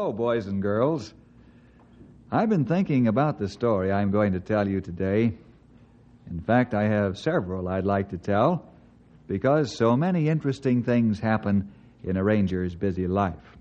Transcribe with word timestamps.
Hello, 0.00 0.14
boys 0.14 0.46
and 0.46 0.62
girls. 0.62 1.12
I've 2.32 2.48
been 2.48 2.64
thinking 2.64 3.06
about 3.06 3.38
the 3.38 3.50
story 3.50 3.92
I'm 3.92 4.10
going 4.10 4.32
to 4.32 4.40
tell 4.40 4.66
you 4.66 4.80
today. 4.80 5.34
In 6.30 6.40
fact, 6.40 6.72
I 6.72 6.84
have 6.84 7.18
several 7.18 7.68
I'd 7.68 7.84
like 7.84 8.08
to 8.08 8.16
tell 8.16 8.64
because 9.28 9.76
so 9.76 9.98
many 9.98 10.30
interesting 10.30 10.84
things 10.84 11.20
happen 11.20 11.70
in 12.02 12.16
a 12.16 12.24
ranger's 12.24 12.74
busy 12.74 13.06
life. 13.06 13.58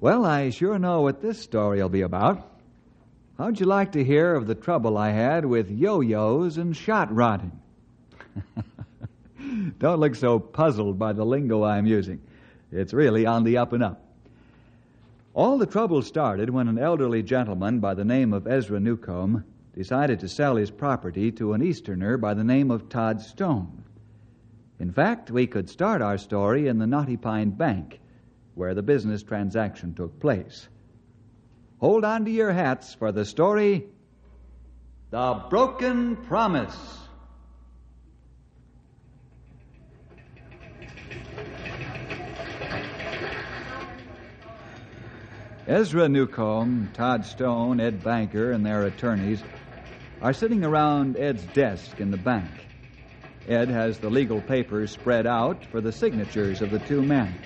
Well, 0.00 0.24
I 0.24 0.48
sure 0.48 0.78
know 0.78 1.02
what 1.02 1.20
this 1.20 1.38
story 1.38 1.82
will 1.82 1.90
be 1.90 2.00
about. 2.00 2.42
How'd 3.36 3.60
you 3.60 3.66
like 3.66 3.92
to 3.92 4.02
hear 4.02 4.34
of 4.34 4.46
the 4.46 4.54
trouble 4.54 4.96
I 4.96 5.10
had 5.10 5.44
with 5.44 5.70
yo 5.70 6.00
yo's 6.00 6.56
and 6.56 6.74
shot 6.74 7.14
rodding? 7.14 7.60
Don't 9.78 10.00
look 10.00 10.14
so 10.14 10.38
puzzled 10.38 10.98
by 10.98 11.12
the 11.12 11.26
lingo 11.26 11.62
I'm 11.62 11.84
using. 11.84 12.22
It's 12.72 12.94
really 12.94 13.26
on 13.26 13.44
the 13.44 13.58
up 13.58 13.74
and 13.74 13.82
up. 13.82 14.06
All 15.40 15.56
the 15.56 15.64
trouble 15.64 16.02
started 16.02 16.50
when 16.50 16.68
an 16.68 16.78
elderly 16.78 17.22
gentleman 17.22 17.80
by 17.80 17.94
the 17.94 18.04
name 18.04 18.34
of 18.34 18.46
Ezra 18.46 18.78
Newcomb 18.78 19.42
decided 19.72 20.20
to 20.20 20.28
sell 20.28 20.56
his 20.56 20.70
property 20.70 21.32
to 21.32 21.54
an 21.54 21.62
Easterner 21.62 22.18
by 22.18 22.34
the 22.34 22.44
name 22.44 22.70
of 22.70 22.90
Todd 22.90 23.22
Stone. 23.22 23.82
In 24.78 24.92
fact, 24.92 25.30
we 25.30 25.46
could 25.46 25.70
start 25.70 26.02
our 26.02 26.18
story 26.18 26.68
in 26.68 26.76
the 26.76 26.86
Knotty 26.86 27.16
Pine 27.16 27.52
Bank, 27.52 28.00
where 28.54 28.74
the 28.74 28.82
business 28.82 29.22
transaction 29.22 29.94
took 29.94 30.20
place. 30.20 30.68
Hold 31.78 32.04
on 32.04 32.26
to 32.26 32.30
your 32.30 32.52
hats 32.52 32.92
for 32.92 33.10
the 33.10 33.24
story 33.24 33.86
The 35.08 35.42
Broken 35.48 36.16
Promise. 36.16 36.99
Ezra 45.70 46.08
Newcomb, 46.08 46.90
Todd 46.94 47.24
Stone, 47.24 47.78
Ed 47.78 48.02
Banker, 48.02 48.50
and 48.50 48.66
their 48.66 48.86
attorneys 48.86 49.44
are 50.20 50.32
sitting 50.32 50.64
around 50.64 51.16
Ed's 51.16 51.44
desk 51.44 52.00
in 52.00 52.10
the 52.10 52.16
bank. 52.16 52.50
Ed 53.46 53.68
has 53.68 54.00
the 54.00 54.10
legal 54.10 54.40
papers 54.40 54.90
spread 54.90 55.28
out 55.28 55.64
for 55.66 55.80
the 55.80 55.92
signatures 55.92 56.60
of 56.60 56.72
the 56.72 56.80
two 56.80 57.02
men. 57.02 57.38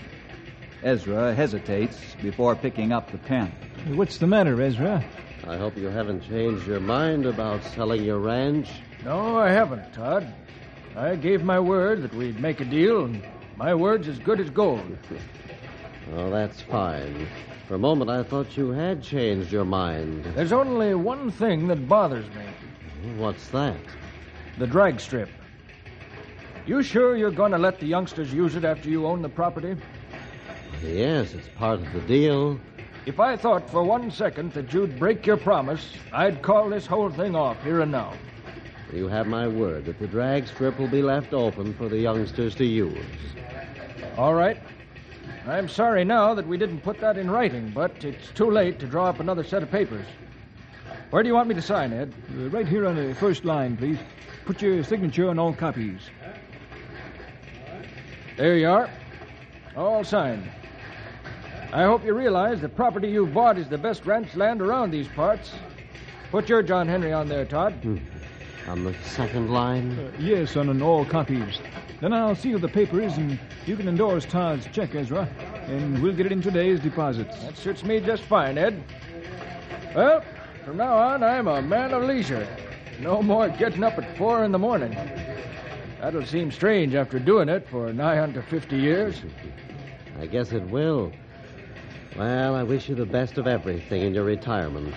Ezra 0.82 1.34
hesitates 1.34 2.16
before 2.22 2.56
picking 2.56 2.92
up 2.92 3.12
the 3.12 3.18
pen. 3.18 3.52
What's 3.88 4.16
the 4.16 4.26
matter, 4.26 4.58
Ezra? 4.62 5.04
I 5.46 5.58
hope 5.58 5.76
you 5.76 5.88
haven't 5.88 6.26
changed 6.26 6.66
your 6.66 6.80
mind 6.80 7.26
about 7.26 7.62
selling 7.62 8.04
your 8.04 8.20
ranch. 8.20 8.70
No, 9.04 9.36
I 9.36 9.50
haven't, 9.50 9.92
Todd. 9.92 10.32
I 10.96 11.16
gave 11.16 11.42
my 11.42 11.60
word 11.60 12.00
that 12.00 12.14
we'd 12.14 12.40
make 12.40 12.62
a 12.62 12.64
deal, 12.64 13.04
and 13.04 13.22
my 13.58 13.74
word's 13.74 14.08
as 14.08 14.18
good 14.18 14.40
as 14.40 14.48
gold. 14.48 14.96
Oh, 16.12 16.30
that's 16.30 16.60
fine. 16.60 17.26
For 17.66 17.74
a 17.74 17.78
moment, 17.78 18.10
I 18.10 18.22
thought 18.22 18.56
you 18.56 18.70
had 18.70 19.02
changed 19.02 19.50
your 19.50 19.64
mind. 19.64 20.24
There's 20.34 20.52
only 20.52 20.94
one 20.94 21.30
thing 21.30 21.66
that 21.68 21.88
bothers 21.88 22.26
me 22.26 22.42
What's 23.16 23.48
that? 23.48 23.76
the 24.58 24.66
drag 24.66 25.00
strip. 25.00 25.28
You 26.66 26.82
sure 26.82 27.16
you're 27.16 27.30
going 27.30 27.52
to 27.52 27.58
let 27.58 27.80
the 27.80 27.86
youngsters 27.86 28.32
use 28.32 28.54
it 28.56 28.64
after 28.64 28.88
you 28.88 29.06
own 29.06 29.20
the 29.20 29.28
property? 29.28 29.76
Yes, 30.82 31.34
it's 31.34 31.48
part 31.48 31.80
of 31.80 31.92
the 31.92 32.00
deal. 32.02 32.60
If 33.06 33.20
I 33.20 33.36
thought 33.36 33.68
for 33.68 33.82
one 33.82 34.10
second 34.10 34.52
that 34.52 34.72
you'd 34.72 34.98
break 34.98 35.26
your 35.26 35.36
promise, 35.36 35.92
I'd 36.12 36.40
call 36.40 36.70
this 36.70 36.86
whole 36.86 37.10
thing 37.10 37.36
off 37.36 37.62
here 37.62 37.80
and 37.80 37.92
now. 37.92 38.14
You 38.92 39.08
have 39.08 39.26
my 39.26 39.48
word 39.48 39.84
that 39.86 39.98
the 39.98 40.06
drag 40.06 40.46
strip 40.46 40.78
will 40.78 40.88
be 40.88 41.02
left 41.02 41.34
open 41.34 41.74
for 41.74 41.88
the 41.88 41.98
youngsters 41.98 42.54
to 42.56 42.64
use. 42.64 42.94
All 44.16 44.34
right. 44.34 44.56
I'm 45.46 45.68
sorry 45.68 46.04
now 46.04 46.32
that 46.34 46.46
we 46.46 46.56
didn't 46.56 46.80
put 46.80 47.00
that 47.00 47.18
in 47.18 47.30
writing, 47.30 47.70
but 47.70 48.02
it's 48.02 48.30
too 48.30 48.50
late 48.50 48.78
to 48.78 48.86
draw 48.86 49.06
up 49.06 49.20
another 49.20 49.44
set 49.44 49.62
of 49.62 49.70
papers. 49.70 50.06
Where 51.10 51.22
do 51.22 51.28
you 51.28 51.34
want 51.34 51.48
me 51.48 51.54
to 51.54 51.62
sign, 51.62 51.92
Ed? 51.92 52.14
Uh, 52.30 52.48
right 52.48 52.66
here 52.66 52.86
on 52.86 52.96
the 52.96 53.14
first 53.14 53.44
line, 53.44 53.76
please. 53.76 53.98
Put 54.46 54.62
your 54.62 54.82
signature 54.82 55.28
on 55.28 55.38
all 55.38 55.52
copies. 55.52 56.00
There 58.36 58.56
you 58.56 58.68
are. 58.68 58.90
All 59.76 60.02
signed. 60.02 60.50
I 61.72 61.84
hope 61.84 62.04
you 62.04 62.14
realize 62.14 62.60
the 62.60 62.68
property 62.68 63.08
you've 63.08 63.34
bought 63.34 63.58
is 63.58 63.68
the 63.68 63.78
best 63.78 64.06
ranch 64.06 64.34
land 64.34 64.62
around 64.62 64.92
these 64.92 65.08
parts. 65.08 65.52
Put 66.30 66.48
your 66.48 66.62
John 66.62 66.88
Henry 66.88 67.12
on 67.12 67.28
there, 67.28 67.44
Todd. 67.44 67.74
On 68.66 68.82
the 68.82 68.94
second 69.04 69.50
line? 69.50 69.98
Uh, 69.98 70.10
yes, 70.18 70.56
on 70.56 70.68
an 70.70 70.80
all 70.80 71.04
copies. 71.04 71.58
Then 72.04 72.12
I'll 72.12 72.34
seal 72.34 72.58
the 72.58 72.68
papers, 72.68 73.16
and 73.16 73.38
you 73.64 73.76
can 73.76 73.88
endorse 73.88 74.26
Todd's 74.26 74.68
check, 74.74 74.94
Ezra, 74.94 75.26
and 75.68 76.02
we'll 76.02 76.12
get 76.12 76.26
it 76.26 76.32
in 76.32 76.42
today's 76.42 76.78
deposits. 76.78 77.34
That 77.42 77.56
suits 77.56 77.82
me 77.82 77.98
just 77.98 78.24
fine, 78.24 78.58
Ed. 78.58 78.84
Well, 79.96 80.22
from 80.66 80.76
now 80.76 80.98
on, 80.98 81.22
I'm 81.22 81.48
a 81.48 81.62
man 81.62 81.94
of 81.94 82.02
leisure. 82.02 82.46
No 83.00 83.22
more 83.22 83.48
getting 83.48 83.82
up 83.82 83.96
at 83.96 84.18
four 84.18 84.44
in 84.44 84.52
the 84.52 84.58
morning. 84.58 84.94
That'll 85.98 86.26
seem 86.26 86.52
strange 86.52 86.94
after 86.94 87.18
doing 87.18 87.48
it 87.48 87.66
for 87.70 87.90
nigh 87.90 88.22
unto 88.22 88.42
50 88.42 88.76
years. 88.76 89.22
I 90.20 90.26
guess 90.26 90.52
it 90.52 90.64
will. 90.64 91.10
Well, 92.18 92.54
I 92.54 92.64
wish 92.64 92.86
you 92.86 92.96
the 92.96 93.06
best 93.06 93.38
of 93.38 93.46
everything 93.46 94.02
in 94.02 94.12
your 94.12 94.24
retirement. 94.24 94.94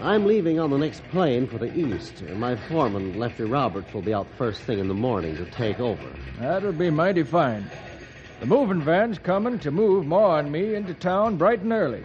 I'm 0.00 0.26
leaving 0.26 0.60
on 0.60 0.70
the 0.70 0.78
next 0.78 1.02
plane 1.08 1.48
for 1.48 1.58
the 1.58 1.76
east. 1.76 2.20
and 2.20 2.38
My 2.38 2.54
foreman, 2.54 3.18
Lefty 3.18 3.42
Roberts, 3.44 3.92
will 3.92 4.02
be 4.02 4.14
out 4.14 4.28
first 4.36 4.62
thing 4.62 4.78
in 4.78 4.86
the 4.86 4.94
morning 4.94 5.36
to 5.36 5.44
take 5.46 5.80
over. 5.80 6.08
That'll 6.38 6.72
be 6.72 6.90
mighty 6.90 7.24
fine. 7.24 7.68
The 8.38 8.46
moving 8.46 8.80
van's 8.80 9.18
coming 9.18 9.58
to 9.58 9.72
move 9.72 10.06
Ma 10.06 10.38
and 10.38 10.52
me 10.52 10.76
into 10.76 10.94
town 10.94 11.36
bright 11.36 11.60
and 11.60 11.72
early. 11.72 12.04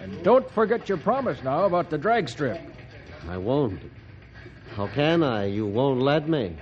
And 0.00 0.22
don't 0.24 0.50
forget 0.52 0.88
your 0.88 0.98
promise 0.98 1.42
now 1.42 1.64
about 1.64 1.90
the 1.90 1.98
drag 1.98 2.30
strip. 2.30 2.58
I 3.28 3.36
won't. 3.36 3.80
How 4.74 4.86
can 4.86 5.22
I? 5.22 5.44
You 5.44 5.66
won't 5.66 6.00
let 6.00 6.28
me. 6.28 6.56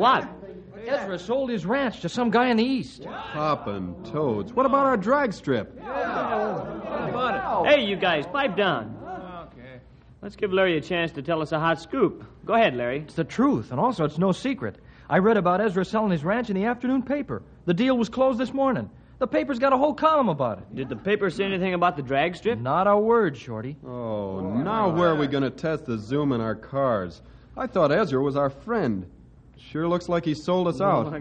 What? 0.00 0.28
Ezra 0.86 1.18
sold 1.18 1.50
his 1.50 1.66
ranch 1.66 2.00
to 2.00 2.08
some 2.08 2.30
guy 2.30 2.48
in 2.48 2.56
the 2.56 2.64
east. 2.64 3.04
Poppin' 3.04 3.94
toads. 4.04 4.52
What 4.52 4.64
about 4.66 4.86
our 4.86 4.96
drag 4.96 5.32
strip? 5.32 5.74
Yeah. 5.76 7.64
Hey, 7.64 7.84
you 7.84 7.96
guys, 7.96 8.26
pipe 8.26 8.56
down. 8.56 8.96
Okay. 9.52 9.80
Let's 10.22 10.36
give 10.36 10.52
Larry 10.52 10.78
a 10.78 10.80
chance 10.80 11.12
to 11.12 11.22
tell 11.22 11.42
us 11.42 11.52
a 11.52 11.60
hot 11.60 11.80
scoop. 11.80 12.24
Go 12.46 12.54
ahead, 12.54 12.74
Larry. 12.74 13.00
It's 13.00 13.14
the 13.14 13.24
truth, 13.24 13.70
and 13.70 13.78
also 13.78 14.04
it's 14.04 14.16
no 14.18 14.32
secret. 14.32 14.76
I 15.08 15.18
read 15.18 15.36
about 15.36 15.60
Ezra 15.60 15.84
selling 15.84 16.12
his 16.12 16.24
ranch 16.24 16.48
in 16.48 16.56
the 16.56 16.64
afternoon 16.64 17.02
paper. 17.02 17.42
The 17.66 17.74
deal 17.74 17.98
was 17.98 18.08
closed 18.08 18.38
this 18.38 18.54
morning. 18.54 18.88
The 19.18 19.26
paper's 19.26 19.58
got 19.58 19.74
a 19.74 19.76
whole 19.76 19.92
column 19.92 20.30
about 20.30 20.58
it. 20.58 20.74
Did 20.74 20.88
the 20.88 20.96
paper 20.96 21.28
say 21.28 21.44
anything 21.44 21.74
about 21.74 21.96
the 21.96 22.02
drag 22.02 22.36
strip? 22.36 22.58
Not 22.58 22.86
a 22.86 22.96
word, 22.96 23.36
Shorty. 23.36 23.76
Oh, 23.84 24.40
now 24.40 24.88
where 24.88 25.10
are 25.10 25.16
we 25.16 25.26
going 25.26 25.42
to 25.42 25.50
test 25.50 25.84
the 25.84 25.98
zoom 25.98 26.32
in 26.32 26.40
our 26.40 26.54
cars? 26.54 27.20
I 27.54 27.66
thought 27.66 27.92
Ezra 27.92 28.22
was 28.22 28.36
our 28.36 28.48
friend. 28.48 29.04
Sure 29.68 29.86
looks 29.86 30.08
like 30.08 30.24
he 30.24 30.34
sold 30.34 30.66
us 30.68 30.80
oh, 30.80 30.84
out. 30.84 31.12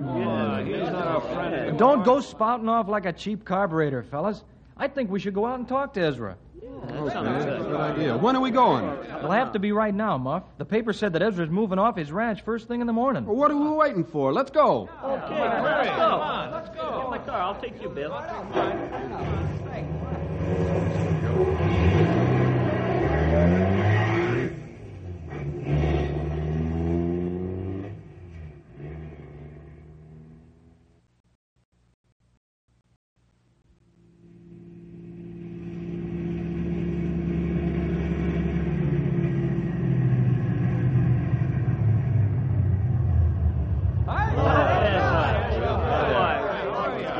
Don't 1.78 2.04
go 2.04 2.20
spouting 2.20 2.70
off 2.70 2.88
like 2.88 3.06
a 3.06 3.14
cheap 3.14 3.46
carburetor, 3.46 4.02
fellas. 4.04 4.44
I 4.78 4.88
think 4.88 5.12
we 5.12 5.20
should 5.20 5.34
go 5.34 5.46
out 5.46 5.60
and 5.60 5.68
talk 5.68 5.94
to 5.96 6.02
Ezra. 6.02 6.38
Yeah, 6.62 6.70
that's 7.04 7.16
a 7.16 7.64
Good 7.64 7.76
idea. 7.76 8.18
When 8.18 8.36
are 8.36 8.42
we 8.42 8.52
going? 8.52 8.86
It'll 9.04 9.32
have 9.32 9.52
to 9.54 9.60
be 9.60 9.72
right 9.72 9.94
now, 9.94 10.18
Muff. 10.18 10.44
The 10.58 10.66
paper 10.66 10.94
said 10.94 11.14
that 11.14 11.22
Ezra's 11.22 11.50
moving 11.50 11.78
off 11.78 11.96
his 11.96 12.12
ranch 12.12 12.42
first 12.42 12.68
thing 12.68 12.82
in 12.82 12.88
the 12.88 12.94
morning. 12.94 13.26
Well, 13.26 13.36
what 13.36 13.52
are 13.52 13.58
we 13.58 13.70
waiting 13.70 14.04
for? 14.04 14.34
Let's 14.34 14.52
go. 14.52 14.90
Okay, 15.04 15.40
let's 15.40 15.90
go. 15.90 16.50
Let's 16.52 16.70
go. 16.70 16.96
Get 16.96 17.04
in 17.04 17.10
my 17.12 17.20
car. 17.20 17.42
I'll 17.42 17.62
take 17.62 17.82
you, 17.82 17.90
Bill. 17.90 18.12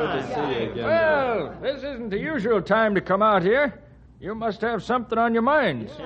Good 0.00 0.12
to 0.12 0.26
see 0.28 0.64
you 0.64 0.70
again. 0.70 0.84
Well, 0.84 1.58
this 1.60 1.82
isn't 2.40 2.50
usual 2.50 2.62
time 2.62 2.94
to 2.94 3.00
come 3.00 3.22
out 3.22 3.42
here. 3.42 3.80
You 4.18 4.34
must 4.34 4.60
have 4.62 4.82
something 4.82 5.18
on 5.18 5.32
your 5.32 5.42
minds. 5.42 5.92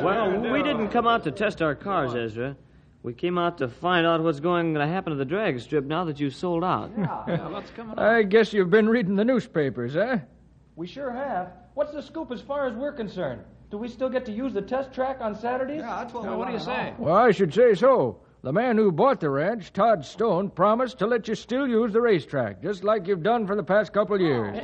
Well, 0.00 0.40
we 0.50 0.62
didn't 0.62 0.88
come 0.88 1.06
out 1.06 1.24
to 1.24 1.30
test 1.30 1.60
our 1.60 1.74
cars, 1.74 2.14
Ezra. 2.14 2.56
We 3.02 3.12
came 3.12 3.36
out 3.36 3.58
to 3.58 3.68
find 3.68 4.06
out 4.06 4.22
what's 4.22 4.40
going 4.40 4.72
to 4.74 4.86
happen 4.86 5.10
to 5.10 5.16
the 5.18 5.26
drag 5.26 5.60
strip 5.60 5.84
now 5.84 6.04
that 6.04 6.18
you've 6.18 6.34
sold 6.34 6.64
out. 6.64 6.90
Yeah, 6.96 7.48
what's 7.48 7.70
coming? 7.70 7.98
I 7.98 8.22
guess 8.22 8.54
you've 8.54 8.70
been 8.70 8.88
reading 8.88 9.16
the 9.16 9.24
newspapers, 9.24 9.96
eh? 9.96 10.20
We 10.76 10.86
sure 10.86 11.10
have. 11.10 11.52
What's 11.74 11.92
the 11.92 12.00
scoop 12.02 12.32
as 12.32 12.40
far 12.40 12.66
as 12.66 12.74
we're 12.74 12.92
concerned? 12.92 13.42
Do 13.70 13.76
we 13.76 13.88
still 13.88 14.08
get 14.08 14.24
to 14.26 14.32
use 14.32 14.54
the 14.54 14.62
test 14.62 14.94
track 14.94 15.18
on 15.20 15.38
Saturdays? 15.38 15.80
Yeah, 15.80 16.00
I 16.00 16.04
told 16.06 16.24
you. 16.24 16.32
What 16.32 16.46
do 16.46 16.54
you 16.54 16.60
say? 16.60 16.94
Well, 16.96 17.14
I 17.14 17.30
should 17.30 17.52
say 17.52 17.74
so. 17.74 18.20
The 18.42 18.52
man 18.54 18.78
who 18.78 18.90
bought 18.90 19.20
the 19.20 19.28
ranch, 19.28 19.70
Todd 19.70 20.02
Stone, 20.02 20.50
promised 20.50 20.98
to 21.00 21.06
let 21.06 21.28
you 21.28 21.34
still 21.34 21.68
use 21.68 21.92
the 21.92 22.00
racetrack, 22.00 22.62
just 22.62 22.84
like 22.84 23.06
you've 23.06 23.22
done 23.22 23.46
for 23.46 23.54
the 23.54 23.62
past 23.62 23.92
couple 23.92 24.14
of 24.14 24.22
years. 24.22 24.56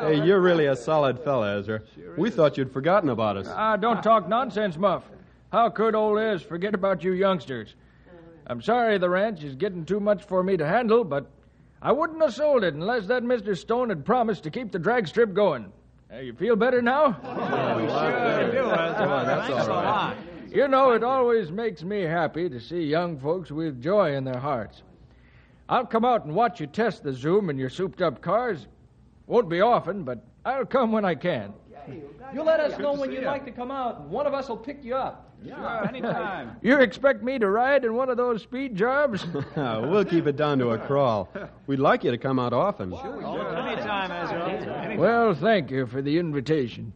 Hey, 0.00 0.24
you're 0.24 0.40
really 0.40 0.66
a 0.66 0.74
solid 0.74 1.20
fella, 1.20 1.58
Ezra. 1.58 1.82
We 2.16 2.30
thought 2.30 2.58
you'd 2.58 2.72
forgotten 2.72 3.10
about 3.10 3.36
us. 3.36 3.46
Ah, 3.48 3.76
don't 3.76 4.02
talk 4.02 4.28
nonsense, 4.28 4.76
Muff. 4.76 5.04
How 5.52 5.68
could 5.68 5.94
old 5.94 6.18
Ez 6.18 6.42
forget 6.42 6.74
about 6.74 7.04
you 7.04 7.12
youngsters? 7.12 7.76
I'm 8.48 8.60
sorry 8.60 8.98
the 8.98 9.08
ranch 9.08 9.44
is 9.44 9.54
getting 9.54 9.84
too 9.84 10.00
much 10.00 10.24
for 10.24 10.42
me 10.42 10.56
to 10.56 10.66
handle, 10.66 11.04
but 11.04 11.30
I 11.80 11.92
wouldn't 11.92 12.20
have 12.20 12.34
sold 12.34 12.64
it 12.64 12.74
unless 12.74 13.06
that 13.06 13.22
Mr. 13.22 13.56
Stone 13.56 13.90
had 13.90 14.04
promised 14.04 14.42
to 14.44 14.50
keep 14.50 14.72
the 14.72 14.80
drag 14.80 15.06
strip 15.06 15.32
going. 15.32 15.72
Uh, 16.12 16.18
you 16.18 16.32
feel 16.32 16.56
better 16.56 16.82
now? 16.82 17.12
That's 19.26 19.68
all 19.68 19.68
right. 19.68 20.16
You 20.56 20.68
know, 20.68 20.92
it 20.92 21.04
always 21.04 21.52
makes 21.52 21.82
me 21.82 22.00
happy 22.00 22.48
to 22.48 22.58
see 22.58 22.80
young 22.80 23.18
folks 23.18 23.50
with 23.50 23.82
joy 23.82 24.14
in 24.14 24.24
their 24.24 24.38
hearts. 24.38 24.80
I'll 25.68 25.84
come 25.84 26.02
out 26.02 26.24
and 26.24 26.34
watch 26.34 26.60
you 26.60 26.66
test 26.66 27.02
the 27.02 27.12
Zoom 27.12 27.50
in 27.50 27.58
your 27.58 27.68
souped 27.68 28.00
up 28.00 28.22
cars. 28.22 28.66
Won't 29.26 29.50
be 29.50 29.60
often, 29.60 30.02
but 30.02 30.24
I'll 30.46 30.64
come 30.64 30.92
when 30.92 31.04
I 31.04 31.14
can. 31.14 31.52
You 32.32 32.42
let 32.42 32.58
us 32.60 32.78
know 32.78 32.94
when 32.94 33.12
you'd 33.12 33.24
like 33.24 33.44
to 33.44 33.50
come 33.50 33.70
out, 33.70 34.00
and 34.00 34.10
one 34.10 34.26
of 34.26 34.32
us 34.32 34.48
will 34.48 34.56
pick 34.56 34.82
you 34.82 34.94
up. 34.94 35.30
Yeah, 35.44 35.84
anytime. 35.86 36.56
You 36.62 36.80
expect 36.80 37.22
me 37.22 37.38
to 37.38 37.50
ride 37.50 37.84
in 37.84 37.92
one 37.94 38.08
of 38.08 38.16
those 38.16 38.40
speed 38.42 38.76
jobs? 38.76 39.26
we'll 39.56 40.06
keep 40.06 40.26
it 40.26 40.36
down 40.36 40.58
to 40.60 40.70
a 40.70 40.78
crawl. 40.78 41.28
We'd 41.66 41.80
like 41.80 42.02
you 42.02 42.12
to 42.12 42.18
come 42.18 42.38
out 42.38 42.54
often. 42.54 42.92
Sure, 42.92 43.58
anytime, 43.58 44.10
Ezra. 44.10 44.96
well, 44.98 45.34
thank 45.34 45.70
you 45.70 45.86
for 45.86 46.00
the 46.00 46.18
invitation. 46.18 46.94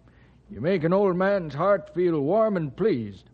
You 0.50 0.62
make 0.62 0.82
an 0.82 0.94
old 0.94 1.14
man's 1.14 1.52
heart 1.52 1.94
feel 1.94 2.18
warm 2.22 2.56
and 2.56 2.74
pleased. 2.74 3.29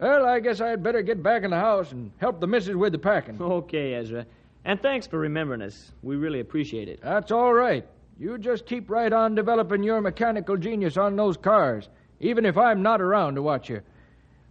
Well, 0.00 0.24
I 0.26 0.40
guess 0.40 0.60
I'd 0.60 0.82
better 0.82 1.02
get 1.02 1.22
back 1.22 1.42
in 1.42 1.50
the 1.50 1.58
house 1.58 1.92
and 1.92 2.10
help 2.18 2.40
the 2.40 2.46
missus 2.46 2.74
with 2.74 2.92
the 2.92 2.98
packing. 2.98 3.36
Okay, 3.40 3.94
Ezra. 3.94 4.26
And 4.64 4.80
thanks 4.80 5.06
for 5.06 5.18
remembering 5.18 5.62
us. 5.62 5.92
We 6.02 6.16
really 6.16 6.40
appreciate 6.40 6.88
it. 6.88 7.00
That's 7.02 7.30
all 7.30 7.52
right. 7.52 7.86
You 8.18 8.36
just 8.38 8.66
keep 8.66 8.90
right 8.90 9.12
on 9.12 9.34
developing 9.34 9.82
your 9.82 10.00
mechanical 10.00 10.56
genius 10.56 10.96
on 10.96 11.16
those 11.16 11.36
cars, 11.36 11.88
even 12.20 12.44
if 12.44 12.58
I'm 12.58 12.82
not 12.82 13.00
around 13.00 13.36
to 13.36 13.42
watch 13.42 13.70
you. 13.70 13.80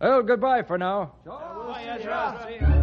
Well, 0.01 0.24
goodbye 0.24 0.63
for 0.63 0.78
now. 0.78 1.13
Hello, 1.25 2.79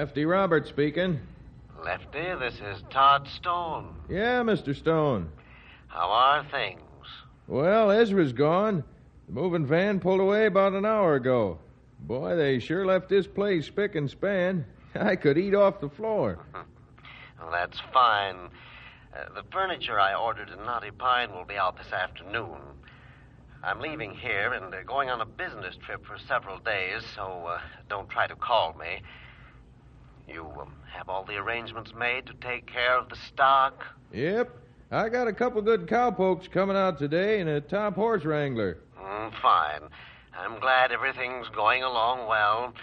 Lefty 0.00 0.24
Roberts 0.24 0.70
speaking. 0.70 1.20
Lefty, 1.84 2.22
this 2.38 2.54
is 2.54 2.82
Todd 2.88 3.28
Stone. 3.36 3.94
Yeah, 4.08 4.40
Mr. 4.40 4.74
Stone. 4.74 5.28
How 5.88 6.08
are 6.08 6.46
things? 6.50 6.80
Well, 7.46 7.90
Ezra's 7.90 8.32
gone. 8.32 8.82
The 9.26 9.34
moving 9.34 9.66
van 9.66 10.00
pulled 10.00 10.20
away 10.20 10.46
about 10.46 10.72
an 10.72 10.86
hour 10.86 11.16
ago. 11.16 11.58
Boy, 11.98 12.34
they 12.34 12.60
sure 12.60 12.86
left 12.86 13.10
this 13.10 13.26
place 13.26 13.66
spick 13.66 13.94
and 13.94 14.08
span. 14.08 14.64
I 14.94 15.16
could 15.16 15.36
eat 15.36 15.54
off 15.54 15.82
the 15.82 15.90
floor. 15.90 16.38
Well, 17.38 17.50
that's 17.50 17.80
fine. 17.92 18.36
Uh, 19.14 19.34
the 19.34 19.42
furniture 19.50 19.98
I 19.98 20.14
ordered 20.14 20.48
in 20.50 20.58
Knotty 20.64 20.90
Pine 20.92 21.32
will 21.32 21.46
be 21.46 21.56
out 21.56 21.76
this 21.76 21.90
afternoon. 21.92 22.58
I'm 23.62 23.80
leaving 23.80 24.14
here 24.14 24.52
and 24.52 24.74
uh, 24.74 24.82
going 24.82 25.08
on 25.08 25.20
a 25.22 25.26
business 25.26 25.74
trip 25.84 26.04
for 26.04 26.18
several 26.18 26.58
days, 26.58 27.02
so 27.14 27.46
uh, 27.48 27.60
don't 27.88 28.10
try 28.10 28.26
to 28.26 28.36
call 28.36 28.74
me. 28.78 29.00
You 30.28 30.46
um, 30.60 30.74
have 30.92 31.08
all 31.08 31.24
the 31.24 31.36
arrangements 31.36 31.92
made 31.96 32.26
to 32.26 32.34
take 32.34 32.66
care 32.66 32.98
of 32.98 33.08
the 33.08 33.16
stock? 33.16 33.84
Yep. 34.12 34.56
I 34.90 35.08
got 35.08 35.28
a 35.28 35.32
couple 35.32 35.62
good 35.62 35.88
cowpokes 35.88 36.48
coming 36.48 36.76
out 36.76 36.98
today 36.98 37.40
and 37.40 37.48
a 37.48 37.60
top 37.60 37.94
horse 37.94 38.24
wrangler. 38.24 38.78
Mm, 39.00 39.32
fine. 39.40 39.82
I'm 40.36 40.58
glad 40.58 40.90
everything's 40.90 41.48
going 41.48 41.82
along 41.82 42.26
well. 42.26 42.74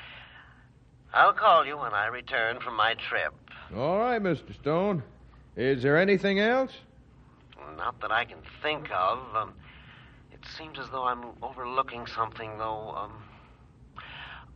I'll 1.14 1.34
call 1.34 1.66
you 1.66 1.78
when 1.78 1.94
I 1.94 2.08
return 2.08 2.60
from 2.60 2.76
my 2.76 2.96
trip. 3.10 3.34
All 3.76 4.00
right, 4.00 4.22
Mr. 4.22 4.54
Stone. 4.56 5.04
Is 5.56 5.82
there 5.84 5.98
anything 5.98 6.40
else? 6.40 6.72
Not 7.78 8.00
that 8.02 8.12
I 8.12 8.26
can 8.26 8.40
think 8.62 8.90
of. 8.92 9.20
Um, 9.36 9.54
it 10.32 10.40
seems 10.58 10.80
as 10.80 10.90
though 10.92 11.04
I'm 11.04 11.26
overlooking 11.42 12.06
something, 12.08 12.58
though. 12.58 12.94
Um, 12.96 13.12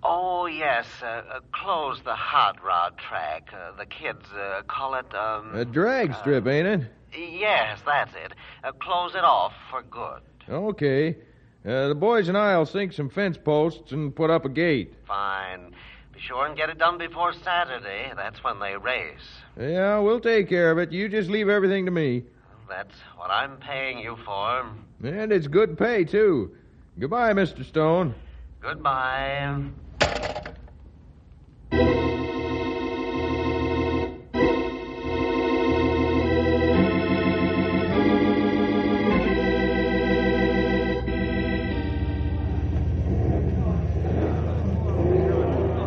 oh, 0.03 0.45
yes. 0.45 0.85
Uh, 1.01 1.05
uh, 1.05 1.39
close 1.51 2.01
the 2.03 2.15
hot 2.15 2.63
rod 2.63 2.97
track. 2.97 3.49
Uh, 3.53 3.75
the 3.77 3.85
kids 3.85 4.25
uh, 4.33 4.61
call 4.67 4.95
it. 4.95 5.13
Um, 5.13 5.55
A 5.55 5.65
drag 5.65 6.13
strip, 6.15 6.47
ain't 6.47 6.67
it? 6.67 6.81
yes, 7.17 7.79
that's 7.85 8.13
it. 8.15 8.33
Uh, 8.63 8.71
close 8.71 9.15
it 9.15 9.23
off 9.23 9.53
for 9.69 9.81
good. 9.83 10.21
Okay. 10.49 11.17
Uh, 11.65 11.89
the 11.89 11.95
boys 11.95 12.27
and 12.27 12.37
I'll 12.37 12.65
sink 12.65 12.93
some 12.93 13.09
fence 13.09 13.37
posts 13.37 13.91
and 13.91 14.15
put 14.15 14.29
up 14.29 14.45
a 14.45 14.49
gate. 14.49 14.93
Fine. 15.07 15.75
Be 16.13 16.19
sure 16.19 16.45
and 16.47 16.57
get 16.57 16.69
it 16.69 16.77
done 16.79 16.97
before 16.97 17.33
Saturday. 17.33 18.11
That's 18.15 18.43
when 18.43 18.59
they 18.59 18.75
race. 18.77 19.19
Yeah, 19.59 19.99
we'll 19.99 20.19
take 20.19 20.49
care 20.49 20.71
of 20.71 20.77
it. 20.79 20.91
You 20.91 21.07
just 21.09 21.29
leave 21.29 21.49
everything 21.49 21.85
to 21.85 21.91
me. 21.91 22.23
That's 22.67 22.95
what 23.17 23.29
I'm 23.29 23.57
paying 23.57 23.99
you 23.99 24.17
for. 24.25 24.65
And 25.03 25.31
it's 25.31 25.47
good 25.47 25.77
pay, 25.77 26.05
too. 26.05 26.55
Goodbye, 26.97 27.33
Mr. 27.33 27.63
Stone. 27.65 28.15
Goodbye. 28.61 29.61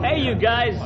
Hey, 0.02 0.21
you 0.21 0.35
guys. 0.35 0.78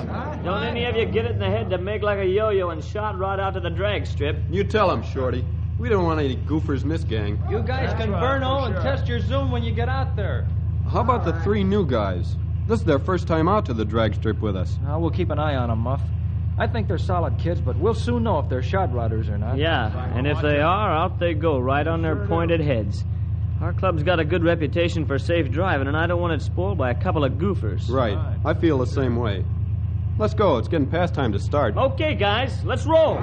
Don't 0.45 0.63
any 0.63 0.85
of 0.85 0.97
you 0.97 1.05
get 1.05 1.27
it 1.27 1.33
in 1.33 1.39
the 1.39 1.51
head 1.51 1.69
to 1.71 1.79
make 1.79 2.03
like 2.03 2.19
a 2.19 2.27
yo-yo 2.27 2.71
and 2.71 2.83
shot 2.83 3.19
right 3.19 3.39
out 3.39 3.55
to 3.55 3.61
the 3.61 3.69
drag 3.69 4.07
strip. 4.07 4.39
You 4.51 4.65
tell 4.65 4.91
him, 4.91 5.03
Shorty. 5.03 5.45
We 5.79 5.89
don't 5.89 6.05
want 6.05 6.19
any 6.19 6.37
goofers 6.37 6.83
in 6.83 6.89
this 6.89 7.05
gang. 7.05 7.39
You 7.51 7.61
guys 7.61 7.93
can 7.95 8.11
burno 8.11 8.67
and 8.67 8.75
test 8.77 9.07
your 9.07 9.21
zoom 9.21 9.51
when 9.51 9.63
you 9.63 9.73
get 9.73 9.89
out 9.89 10.17
there. 10.17 10.47
How 10.91 11.01
about 11.01 11.25
the 11.25 11.35
three 11.43 11.63
new 11.63 11.85
guys? 11.87 12.37
This 12.69 12.81
is 12.81 12.87
their 12.87 12.99
first 12.99 13.27
time 13.27 13.49
out 13.49 13.65
to 13.67 13.73
the 13.73 13.87
drag 13.87 14.15
strip 14.15 14.41
with 14.41 14.55
us. 14.55 14.79
Uh, 14.87 14.99
we'll 14.99 15.11
keep 15.11 15.31
an 15.31 15.39
eye 15.39 15.57
on 15.57 15.71
them, 15.71 15.79
Muff. 15.79 16.03
I 16.59 16.67
think 16.67 16.87
they're 16.87 16.99
solid 16.99 17.39
kids, 17.39 17.63
but 17.63 17.79
we'll 17.79 17.95
soon 17.95 18.25
know 18.25 18.41
if 18.41 18.51
they're 18.51 18.63
shot 18.63 18.93
riders 18.93 19.31
or 19.31 19.39
not. 19.39 19.57
Yeah, 19.57 20.15
and 20.15 20.27
if 20.27 20.43
they 20.43 20.61
are, 20.61 20.93
out 20.93 21.19
they 21.19 21.33
go, 21.33 21.59
right 21.59 21.87
on 21.87 22.03
their 22.03 22.27
pointed 22.27 22.61
heads. 22.61 23.07
Our 23.63 23.73
club's 23.73 24.03
got 24.03 24.21
a 24.21 24.25
good 24.25 24.45
reputation 24.45 25.07
for 25.07 25.19
safe 25.19 25.51
driving, 25.51 25.89
and 25.89 25.97
I 25.97 26.07
don't 26.07 26.21
want 26.21 26.35
it 26.35 26.45
spoiled 26.45 26.77
by 26.77 26.91
a 26.91 26.95
couple 26.95 27.25
of 27.25 27.33
goofers. 27.35 27.89
Right. 27.89 28.19
I 28.45 28.53
feel 28.53 28.77
the 28.77 28.87
same 28.87 29.17
way. 29.17 29.47
Let's 30.19 30.35
go. 30.35 30.59
It's 30.59 30.69
getting 30.69 30.89
past 30.89 31.15
time 31.15 31.33
to 31.33 31.39
start. 31.39 31.75
Okay, 31.75 32.15
guys, 32.17 32.63
let's 32.65 32.85
roll. 32.85 33.19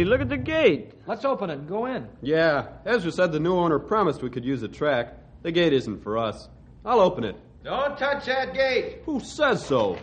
Hey, 0.00 0.06
look 0.06 0.22
at 0.22 0.30
the 0.30 0.38
gate. 0.38 0.92
Let's 1.06 1.26
open 1.26 1.50
it 1.50 1.58
and 1.58 1.68
go 1.68 1.84
in. 1.84 2.08
Yeah, 2.22 2.68
Ezra 2.86 3.12
said 3.12 3.32
the 3.32 3.38
new 3.38 3.52
owner 3.52 3.78
promised 3.78 4.22
we 4.22 4.30
could 4.30 4.46
use 4.46 4.62
the 4.62 4.68
track. 4.68 5.14
The 5.42 5.52
gate 5.52 5.74
isn't 5.74 6.02
for 6.02 6.16
us. 6.16 6.48
I'll 6.86 7.00
open 7.00 7.22
it. 7.22 7.36
Don't 7.62 7.98
touch 7.98 8.24
that 8.24 8.54
gate. 8.54 9.02
Who 9.04 9.20
says 9.20 9.62
so? 9.62 9.98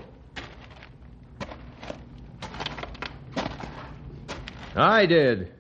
I 4.76 5.08
did. 5.08 5.52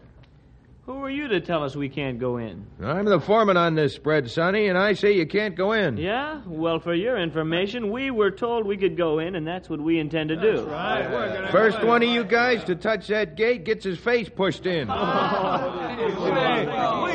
Who 0.88 1.04
are 1.04 1.10
you 1.10 1.28
to 1.28 1.42
tell 1.42 1.66
us 1.66 1.76
we 1.76 1.90
can't 1.90 2.18
go 2.18 2.38
in? 2.38 2.66
I'm 2.82 3.04
the 3.04 3.20
foreman 3.20 3.58
on 3.58 3.76
this 3.76 3.94
spread, 3.94 4.32
Sonny, 4.32 4.68
and 4.68 4.78
I 4.78 4.94
say 4.94 5.12
you 5.12 5.28
can't 5.28 5.54
go 5.54 5.74
in. 5.74 5.98
Yeah? 5.98 6.42
Well, 6.48 6.80
for 6.80 6.94
your 6.94 7.18
information, 7.18 7.92
we 7.92 8.10
were 8.10 8.32
told 8.32 8.66
we 8.66 8.78
could 8.78 8.96
go 8.96 9.20
in, 9.20 9.36
and 9.36 9.46
that's 9.46 9.70
what 9.70 9.82
we 9.82 10.00
intend 10.00 10.30
to 10.30 10.38
do. 10.38 10.64
Right. 10.64 11.52
First 11.52 11.84
one 11.84 12.04
of 12.04 12.08
you 12.08 12.24
guys 12.24 12.64
to 12.64 12.76
touch 12.76 13.08
that 13.08 13.36
gate 13.36 13.66
gets 13.66 13.84
his 13.84 14.00
face 14.00 14.30
pushed 14.30 14.66
in. 14.66 14.88
Say, 14.88 14.94
we 14.94 14.98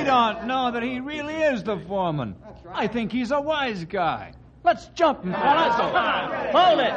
don't 0.05 0.47
know 0.47 0.71
that 0.71 0.83
he 0.83 1.01
really 1.01 1.37
is 1.37 1.63
the 1.63 1.79
foreman. 1.79 2.37
I 2.75 2.89
think 2.89 3.11
he's 3.11 3.31
a 3.31 3.41
wise 3.41 3.87
guy. 3.87 4.35
Let's 4.65 4.85
jump 4.89 5.25
him, 5.25 5.33
fellas. 5.33 5.77
Hold 6.53 6.81
it! 6.81 6.93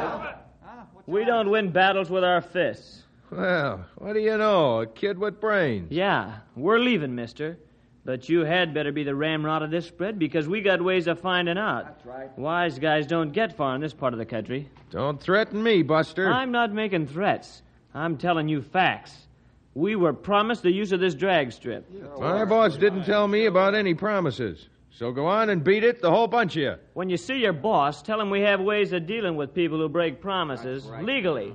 We 1.06 1.24
don't 1.24 1.48
win 1.48 1.72
battles 1.72 2.10
with 2.10 2.22
our 2.22 2.42
fists. 2.42 3.05
Well, 3.30 3.84
what 3.96 4.12
do 4.12 4.20
you 4.20 4.36
know? 4.36 4.80
A 4.80 4.86
kid 4.86 5.18
with 5.18 5.40
brains. 5.40 5.90
Yeah, 5.90 6.36
we're 6.54 6.78
leaving, 6.78 7.14
mister. 7.14 7.58
But 8.04 8.28
you 8.28 8.44
had 8.44 8.72
better 8.72 8.92
be 8.92 9.02
the 9.02 9.16
ramrod 9.16 9.62
of 9.62 9.72
this 9.72 9.84
spread 9.86 10.16
because 10.16 10.46
we 10.46 10.60
got 10.60 10.80
ways 10.80 11.08
of 11.08 11.18
finding 11.18 11.58
out. 11.58 11.86
That's 11.86 12.06
right. 12.06 12.38
Wise 12.38 12.78
guys 12.78 13.04
don't 13.04 13.32
get 13.32 13.56
far 13.56 13.74
in 13.74 13.80
this 13.80 13.92
part 13.92 14.12
of 14.12 14.20
the 14.20 14.24
country. 14.24 14.68
Don't 14.90 15.20
threaten 15.20 15.60
me, 15.60 15.82
Buster. 15.82 16.30
I'm 16.30 16.52
not 16.52 16.72
making 16.72 17.08
threats. 17.08 17.62
I'm 17.94 18.16
telling 18.16 18.48
you 18.48 18.62
facts. 18.62 19.26
We 19.74 19.96
were 19.96 20.12
promised 20.12 20.62
the 20.62 20.70
use 20.70 20.92
of 20.92 21.00
this 21.00 21.14
drag 21.14 21.50
strip. 21.50 21.84
My 22.20 22.44
boss 22.44 22.76
didn't 22.76 23.04
tell 23.04 23.26
me 23.26 23.46
about 23.46 23.74
any 23.74 23.92
promises. 23.92 24.68
So 24.90 25.10
go 25.10 25.26
on 25.26 25.50
and 25.50 25.62
beat 25.64 25.82
it, 25.84 26.00
the 26.00 26.10
whole 26.10 26.28
bunch 26.28 26.56
of 26.56 26.62
you. 26.62 26.74
When 26.94 27.10
you 27.10 27.16
see 27.16 27.38
your 27.38 27.52
boss, 27.52 28.02
tell 28.02 28.20
him 28.20 28.30
we 28.30 28.40
have 28.42 28.60
ways 28.60 28.92
of 28.92 29.06
dealing 29.06 29.36
with 29.36 29.52
people 29.52 29.78
who 29.78 29.88
break 29.88 30.20
promises 30.20 30.86
legally. 31.02 31.54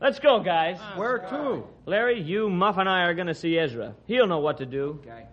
Let's 0.00 0.20
go, 0.20 0.40
guys. 0.40 0.76
Ah, 0.80 0.94
Where 0.96 1.18
to? 1.18 1.64
Larry, 1.86 2.20
you, 2.20 2.48
Muff, 2.48 2.78
and 2.78 2.88
I 2.88 3.02
are 3.02 3.14
going 3.14 3.26
to 3.26 3.34
see 3.34 3.58
Ezra. 3.58 3.94
He'll 4.06 4.28
know 4.28 4.38
what 4.38 4.58
to 4.58 4.66
do. 4.66 5.00
Okay. 5.02 5.24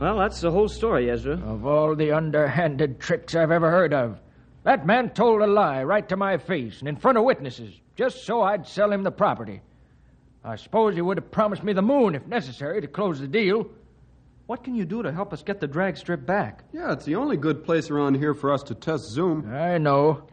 Well, 0.00 0.18
that's 0.18 0.40
the 0.40 0.50
whole 0.50 0.68
story, 0.68 1.08
Ezra. 1.08 1.34
Of 1.34 1.64
all 1.64 1.94
the 1.94 2.10
underhanded 2.10 2.98
tricks 2.98 3.36
I've 3.36 3.52
ever 3.52 3.70
heard 3.70 3.94
of, 3.94 4.18
that 4.64 4.84
man 4.84 5.10
told 5.10 5.42
a 5.42 5.46
lie 5.46 5.84
right 5.84 6.08
to 6.08 6.16
my 6.16 6.38
face 6.38 6.80
and 6.80 6.88
in 6.88 6.96
front 6.96 7.18
of 7.18 7.24
witnesses, 7.24 7.72
just 7.94 8.24
so 8.24 8.42
I'd 8.42 8.66
sell 8.66 8.90
him 8.90 9.04
the 9.04 9.12
property. 9.12 9.60
I 10.44 10.56
suppose 10.56 10.94
he 10.94 11.00
would 11.00 11.18
have 11.18 11.30
promised 11.30 11.62
me 11.62 11.72
the 11.72 11.82
moon 11.82 12.14
if 12.14 12.26
necessary 12.26 12.80
to 12.80 12.88
close 12.88 13.20
the 13.20 13.28
deal. 13.28 13.70
What 14.46 14.64
can 14.64 14.74
you 14.74 14.84
do 14.84 15.02
to 15.02 15.12
help 15.12 15.32
us 15.32 15.42
get 15.42 15.60
the 15.60 15.68
drag 15.68 15.96
strip 15.96 16.26
back? 16.26 16.64
Yeah, 16.72 16.92
it's 16.92 17.04
the 17.04 17.14
only 17.14 17.36
good 17.36 17.64
place 17.64 17.90
around 17.90 18.16
here 18.16 18.34
for 18.34 18.52
us 18.52 18.62
to 18.64 18.74
test 18.74 19.04
Zoom. 19.04 19.52
I 19.52 19.78
know. 19.78 20.24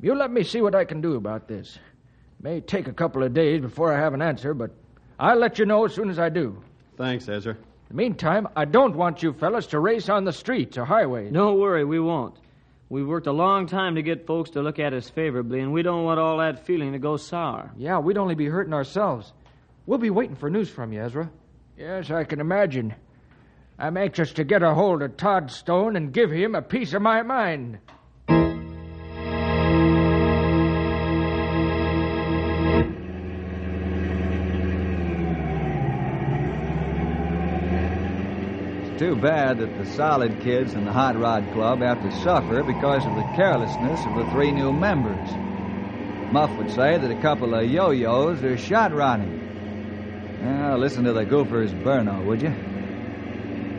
You 0.00 0.14
let 0.14 0.30
me 0.30 0.44
see 0.44 0.60
what 0.60 0.74
I 0.74 0.84
can 0.84 1.00
do 1.00 1.14
about 1.16 1.48
this. 1.48 1.76
It 1.76 2.42
May 2.44 2.60
take 2.60 2.86
a 2.86 2.92
couple 2.92 3.22
of 3.22 3.32
days 3.32 3.62
before 3.62 3.92
I 3.92 3.98
have 3.98 4.12
an 4.12 4.20
answer, 4.20 4.52
but 4.52 4.70
I'll 5.18 5.38
let 5.38 5.58
you 5.58 5.64
know 5.64 5.86
as 5.86 5.94
soon 5.94 6.10
as 6.10 6.18
I 6.18 6.28
do. 6.28 6.62
Thanks, 6.98 7.28
Ezra. 7.28 7.54
In 7.54 7.58
the 7.88 7.94
meantime, 7.94 8.46
I 8.54 8.66
don't 8.66 8.94
want 8.94 9.22
you 9.22 9.32
fellas 9.32 9.66
to 9.68 9.80
race 9.80 10.10
on 10.10 10.24
the 10.24 10.32
streets 10.32 10.76
or 10.76 10.84
highways. 10.84 11.32
Don't 11.32 11.58
worry, 11.58 11.84
we 11.84 12.00
won't. 12.00 12.36
We've 12.94 13.08
worked 13.08 13.26
a 13.26 13.32
long 13.32 13.66
time 13.66 13.96
to 13.96 14.02
get 14.02 14.24
folks 14.24 14.50
to 14.50 14.62
look 14.62 14.78
at 14.78 14.92
us 14.92 15.10
favorably, 15.10 15.58
and 15.58 15.72
we 15.72 15.82
don't 15.82 16.04
want 16.04 16.20
all 16.20 16.38
that 16.38 16.64
feeling 16.64 16.92
to 16.92 17.00
go 17.00 17.16
sour. 17.16 17.72
Yeah, 17.76 17.98
we'd 17.98 18.16
only 18.16 18.36
be 18.36 18.46
hurting 18.46 18.72
ourselves. 18.72 19.32
We'll 19.84 19.98
be 19.98 20.10
waiting 20.10 20.36
for 20.36 20.48
news 20.48 20.70
from 20.70 20.92
you, 20.92 21.02
Ezra. 21.02 21.28
Yes, 21.76 22.12
I 22.12 22.22
can 22.22 22.40
imagine. 22.40 22.94
I'm 23.80 23.96
anxious 23.96 24.32
to 24.34 24.44
get 24.44 24.62
a 24.62 24.74
hold 24.74 25.02
of 25.02 25.16
Todd 25.16 25.50
Stone 25.50 25.96
and 25.96 26.12
give 26.12 26.30
him 26.30 26.54
a 26.54 26.62
piece 26.62 26.92
of 26.92 27.02
my 27.02 27.22
mind. 27.22 27.80
Too 38.98 39.16
bad 39.16 39.58
that 39.58 39.78
the 39.78 39.86
solid 39.92 40.40
kids 40.40 40.74
in 40.74 40.84
the 40.84 40.92
Hot 40.92 41.18
Rod 41.18 41.50
Club 41.52 41.80
have 41.80 42.02
to 42.02 42.22
suffer 42.22 42.62
because 42.62 43.04
of 43.04 43.14
the 43.14 43.32
carelessness 43.36 44.04
of 44.06 44.16
the 44.16 44.30
three 44.32 44.52
new 44.52 44.72
members. 44.72 45.30
Muff 46.32 46.50
would 46.58 46.70
say 46.70 46.98
that 46.98 47.10
a 47.10 47.20
couple 47.20 47.54
of 47.54 47.70
yo-yos 47.70 48.42
are 48.42 48.56
shot 48.56 48.92
rodding. 48.92 49.40
Now, 50.42 50.76
listen 50.76 51.04
to 51.04 51.12
the 51.12 51.24
goofers 51.24 51.72
burno, 51.82 52.24
would 52.26 52.42
you? 52.42 52.54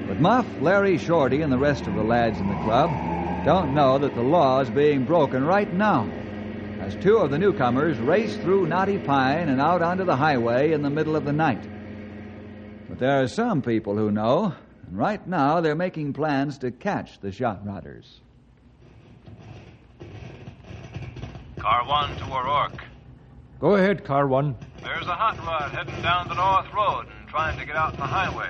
But 0.07 0.19
Muff, 0.19 0.47
Larry, 0.61 0.97
Shorty, 0.97 1.41
and 1.41 1.51
the 1.51 1.57
rest 1.57 1.87
of 1.87 1.95
the 1.95 2.03
lads 2.03 2.39
in 2.39 2.47
the 2.47 2.63
club 2.63 2.89
don't 3.45 3.75
know 3.75 3.97
that 3.97 4.15
the 4.15 4.21
law 4.21 4.59
is 4.61 4.69
being 4.69 5.05
broken 5.05 5.43
right 5.43 5.71
now 5.73 6.09
as 6.85 6.95
two 6.97 7.17
of 7.17 7.31
the 7.31 7.39
newcomers 7.39 7.97
race 7.99 8.35
through 8.37 8.67
Knotty 8.67 8.99
Pine 8.99 9.49
and 9.49 9.59
out 9.59 9.81
onto 9.81 10.05
the 10.05 10.15
highway 10.15 10.71
in 10.71 10.81
the 10.81 10.89
middle 10.89 11.15
of 11.15 11.25
the 11.25 11.33
night. 11.33 11.63
But 12.87 12.99
there 12.99 13.21
are 13.21 13.27
some 13.27 13.61
people 13.61 13.95
who 13.95 14.11
know, 14.11 14.53
and 14.87 14.97
right 14.97 15.25
now 15.27 15.61
they're 15.61 15.75
making 15.75 16.13
plans 16.13 16.57
to 16.59 16.71
catch 16.71 17.19
the 17.19 17.31
shot 17.31 17.65
rodders. 17.65 18.19
Car 21.57 21.87
1 21.87 22.17
to 22.17 22.25
O'Rourke. 22.25 22.83
Go 23.59 23.75
ahead, 23.75 24.03
Car 24.03 24.27
One. 24.27 24.55
There's 24.83 25.07
a 25.07 25.15
hot 25.15 25.37
rod 25.45 25.71
heading 25.71 26.01
down 26.01 26.27
the 26.27 26.35
North 26.35 26.71
Road 26.73 27.07
and 27.07 27.27
trying 27.27 27.57
to 27.57 27.65
get 27.65 27.75
out 27.75 27.95
the 27.97 28.03
highway. 28.03 28.49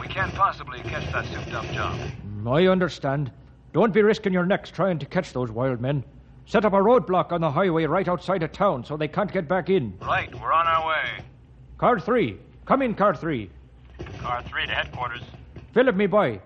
We 0.00 0.08
can't 0.08 0.34
possibly 0.34 0.80
catch 0.80 1.12
that 1.12 1.26
souped 1.26 1.52
up 1.52 1.66
job. 1.66 1.98
I 2.46 2.66
understand. 2.66 3.30
Don't 3.72 3.92
be 3.92 4.02
risking 4.02 4.32
your 4.32 4.46
necks 4.46 4.70
trying 4.70 4.98
to 4.98 5.06
catch 5.06 5.32
those 5.32 5.50
wild 5.50 5.80
men. 5.80 6.02
Set 6.46 6.64
up 6.64 6.72
a 6.72 6.76
roadblock 6.76 7.30
on 7.30 7.42
the 7.42 7.50
highway 7.50 7.84
right 7.84 8.08
outside 8.08 8.42
of 8.42 8.50
town 8.52 8.84
so 8.84 8.96
they 8.96 9.06
can't 9.06 9.30
get 9.30 9.46
back 9.46 9.68
in. 9.68 9.96
Right, 10.00 10.34
we're 10.40 10.52
on 10.52 10.66
our 10.66 10.88
way. 10.88 11.24
Car 11.76 12.00
three. 12.00 12.38
Come 12.64 12.80
in, 12.80 12.94
car 12.94 13.14
three. 13.14 13.50
Car 14.20 14.42
3 14.42 14.66
to 14.66 14.72
headquarters. 14.72 15.22
Philip, 15.78 15.94
me 15.94 16.08
boy. 16.08 16.40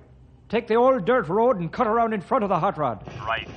Take 0.51 0.67
the 0.67 0.75
old 0.75 1.07
dirt 1.07 1.27
road 1.31 1.59
and 1.59 1.73
cut 1.73 1.87
around 1.87 2.13
in 2.13 2.21
front 2.21 2.45
of 2.45 2.51
the 2.51 2.59
hot 2.59 2.77
rod. 2.77 3.03
Right. 3.27 3.49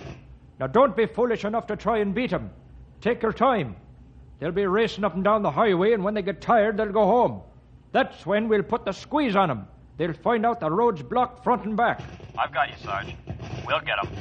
Now, 0.57 0.67
don't 0.67 0.95
be 0.95 1.05
foolish 1.05 1.43
enough 1.43 1.67
to 1.67 1.75
try 1.75 1.97
and 1.97 2.15
beat 2.15 2.31
'em. 2.31 2.49
Take 3.01 3.21
your 3.21 3.33
time. 3.33 3.75
They'll 4.39 4.53
be 4.53 4.65
racing 4.67 5.03
up 5.03 5.15
and 5.15 5.23
down 5.25 5.41
the 5.41 5.51
highway, 5.51 5.91
and 5.91 6.01
when 6.01 6.13
they 6.13 6.21
get 6.21 6.39
tired, 6.39 6.77
they'll 6.77 6.93
go 6.93 7.05
home. 7.05 7.41
That's 7.91 8.25
when 8.25 8.47
we'll 8.47 8.63
put 8.63 8.85
the 8.85 8.93
squeeze 8.93 9.35
on 9.35 9.51
'em. 9.51 9.67
They'll 9.97 10.13
find 10.13 10.45
out 10.45 10.61
the 10.61 10.71
road's 10.71 11.03
blocked 11.03 11.43
front 11.43 11.65
and 11.65 11.75
back. 11.75 11.99
I've 12.37 12.53
got 12.53 12.69
you, 12.69 12.77
Sarge. 12.77 13.13
We'll 13.67 13.81
get 13.81 13.97
'em. 14.01 14.11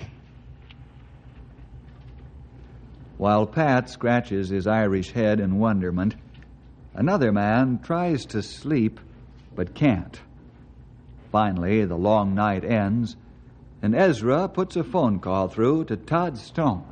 While 3.16 3.46
Pat 3.46 3.88
scratches 3.88 4.48
his 4.48 4.66
Irish 4.66 5.12
head 5.12 5.38
in 5.38 5.60
wonderment, 5.60 6.16
another 6.94 7.30
man 7.30 7.78
tries 7.78 8.26
to 8.26 8.42
sleep 8.42 8.98
but 9.54 9.72
can't. 9.72 10.20
Finally, 11.34 11.84
the 11.84 11.96
long 11.96 12.32
night 12.32 12.64
ends, 12.64 13.16
and 13.82 13.92
Ezra 13.92 14.48
puts 14.48 14.76
a 14.76 14.84
phone 14.84 15.18
call 15.18 15.48
through 15.48 15.84
to 15.84 15.96
Todd 15.96 16.38
Stone. 16.38 16.86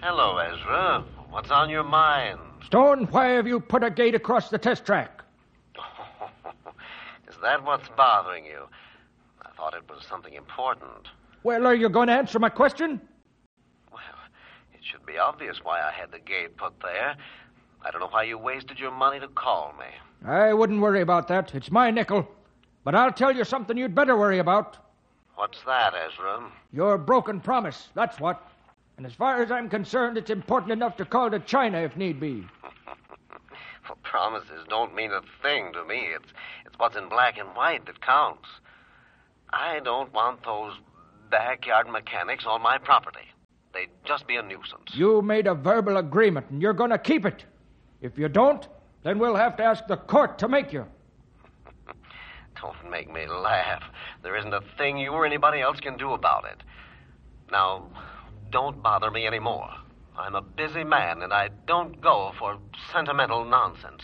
Hello, 0.00 0.38
Ezra. 0.38 1.04
What's 1.30 1.52
on 1.52 1.70
your 1.70 1.84
mind? 1.84 2.40
Stone, 2.64 3.04
why 3.12 3.28
have 3.28 3.46
you 3.46 3.60
put 3.60 3.84
a 3.84 3.90
gate 3.90 4.16
across 4.16 4.50
the 4.50 4.58
test 4.58 4.84
track? 4.84 5.22
Is 7.28 7.36
that 7.42 7.64
what's 7.64 7.88
bothering 7.90 8.44
you? 8.44 8.66
I 9.40 9.50
thought 9.56 9.74
it 9.74 9.88
was 9.88 10.04
something 10.04 10.34
important. 10.34 11.06
Well, 11.44 11.64
are 11.64 11.76
you 11.76 11.90
going 11.90 12.08
to 12.08 12.14
answer 12.14 12.40
my 12.40 12.48
question? 12.48 13.00
Well, 13.92 14.00
it 14.74 14.80
should 14.82 15.06
be 15.06 15.16
obvious 15.16 15.58
why 15.62 15.80
I 15.80 15.92
had 15.92 16.10
the 16.10 16.18
gate 16.18 16.56
put 16.56 16.72
there. 16.80 17.14
I 17.84 17.92
don't 17.92 18.00
know 18.00 18.08
why 18.08 18.24
you 18.24 18.36
wasted 18.36 18.80
your 18.80 18.90
money 18.90 19.20
to 19.20 19.28
call 19.28 19.74
me. 19.78 19.86
I 20.28 20.52
wouldn't 20.52 20.80
worry 20.80 21.02
about 21.02 21.28
that. 21.28 21.54
It's 21.54 21.70
my 21.70 21.92
nickel. 21.92 22.26
But 22.84 22.94
I'll 22.94 23.12
tell 23.12 23.34
you 23.34 23.44
something 23.44 23.76
you'd 23.76 23.94
better 23.94 24.16
worry 24.16 24.38
about. 24.38 24.76
What's 25.36 25.62
that, 25.66 25.94
Ezra? 25.94 26.50
Your 26.72 26.98
broken 26.98 27.40
promise, 27.40 27.88
that's 27.94 28.18
what. 28.20 28.48
And 28.96 29.06
as 29.06 29.12
far 29.14 29.42
as 29.42 29.50
I'm 29.50 29.68
concerned, 29.68 30.18
it's 30.18 30.30
important 30.30 30.72
enough 30.72 30.96
to 30.98 31.04
call 31.04 31.30
to 31.30 31.38
China 31.40 31.78
if 31.78 31.96
need 31.96 32.20
be. 32.20 32.46
Well, 33.88 33.98
promises 34.04 34.64
don't 34.68 34.94
mean 34.94 35.10
a 35.10 35.20
thing 35.42 35.72
to 35.72 35.84
me. 35.84 36.06
It's 36.14 36.32
it's 36.64 36.78
what's 36.78 36.96
in 36.96 37.08
black 37.08 37.36
and 37.36 37.48
white 37.48 37.84
that 37.86 38.00
counts. 38.00 38.48
I 39.52 39.80
don't 39.80 40.12
want 40.14 40.44
those 40.44 40.72
backyard 41.30 41.88
mechanics 41.88 42.46
on 42.46 42.62
my 42.62 42.78
property. 42.78 43.26
They'd 43.74 43.90
just 44.04 44.26
be 44.26 44.36
a 44.36 44.42
nuisance. 44.42 44.94
You 44.94 45.20
made 45.20 45.46
a 45.46 45.54
verbal 45.54 45.96
agreement, 45.96 46.46
and 46.50 46.62
you're 46.62 46.72
going 46.72 46.90
to 46.90 46.98
keep 46.98 47.26
it. 47.26 47.44
If 48.00 48.16
you 48.16 48.28
don't, 48.28 48.66
then 49.02 49.18
we'll 49.18 49.34
have 49.34 49.56
to 49.56 49.64
ask 49.64 49.86
the 49.88 49.96
court 49.96 50.38
to 50.38 50.48
make 50.48 50.72
you. 50.72 50.86
Make 52.90 53.12
me 53.12 53.26
laugh. 53.26 53.82
There 54.22 54.36
isn't 54.36 54.52
a 54.52 54.60
thing 54.76 54.98
you 54.98 55.12
or 55.12 55.24
anybody 55.26 55.60
else 55.60 55.80
can 55.80 55.96
do 55.96 56.12
about 56.12 56.44
it. 56.44 56.62
Now, 57.50 57.88
don't 58.50 58.82
bother 58.82 59.10
me 59.10 59.26
anymore. 59.26 59.68
I'm 60.16 60.34
a 60.34 60.42
busy 60.42 60.84
man, 60.84 61.22
and 61.22 61.32
I 61.32 61.48
don't 61.66 62.00
go 62.00 62.32
for 62.38 62.58
sentimental 62.92 63.44
nonsense. 63.44 64.02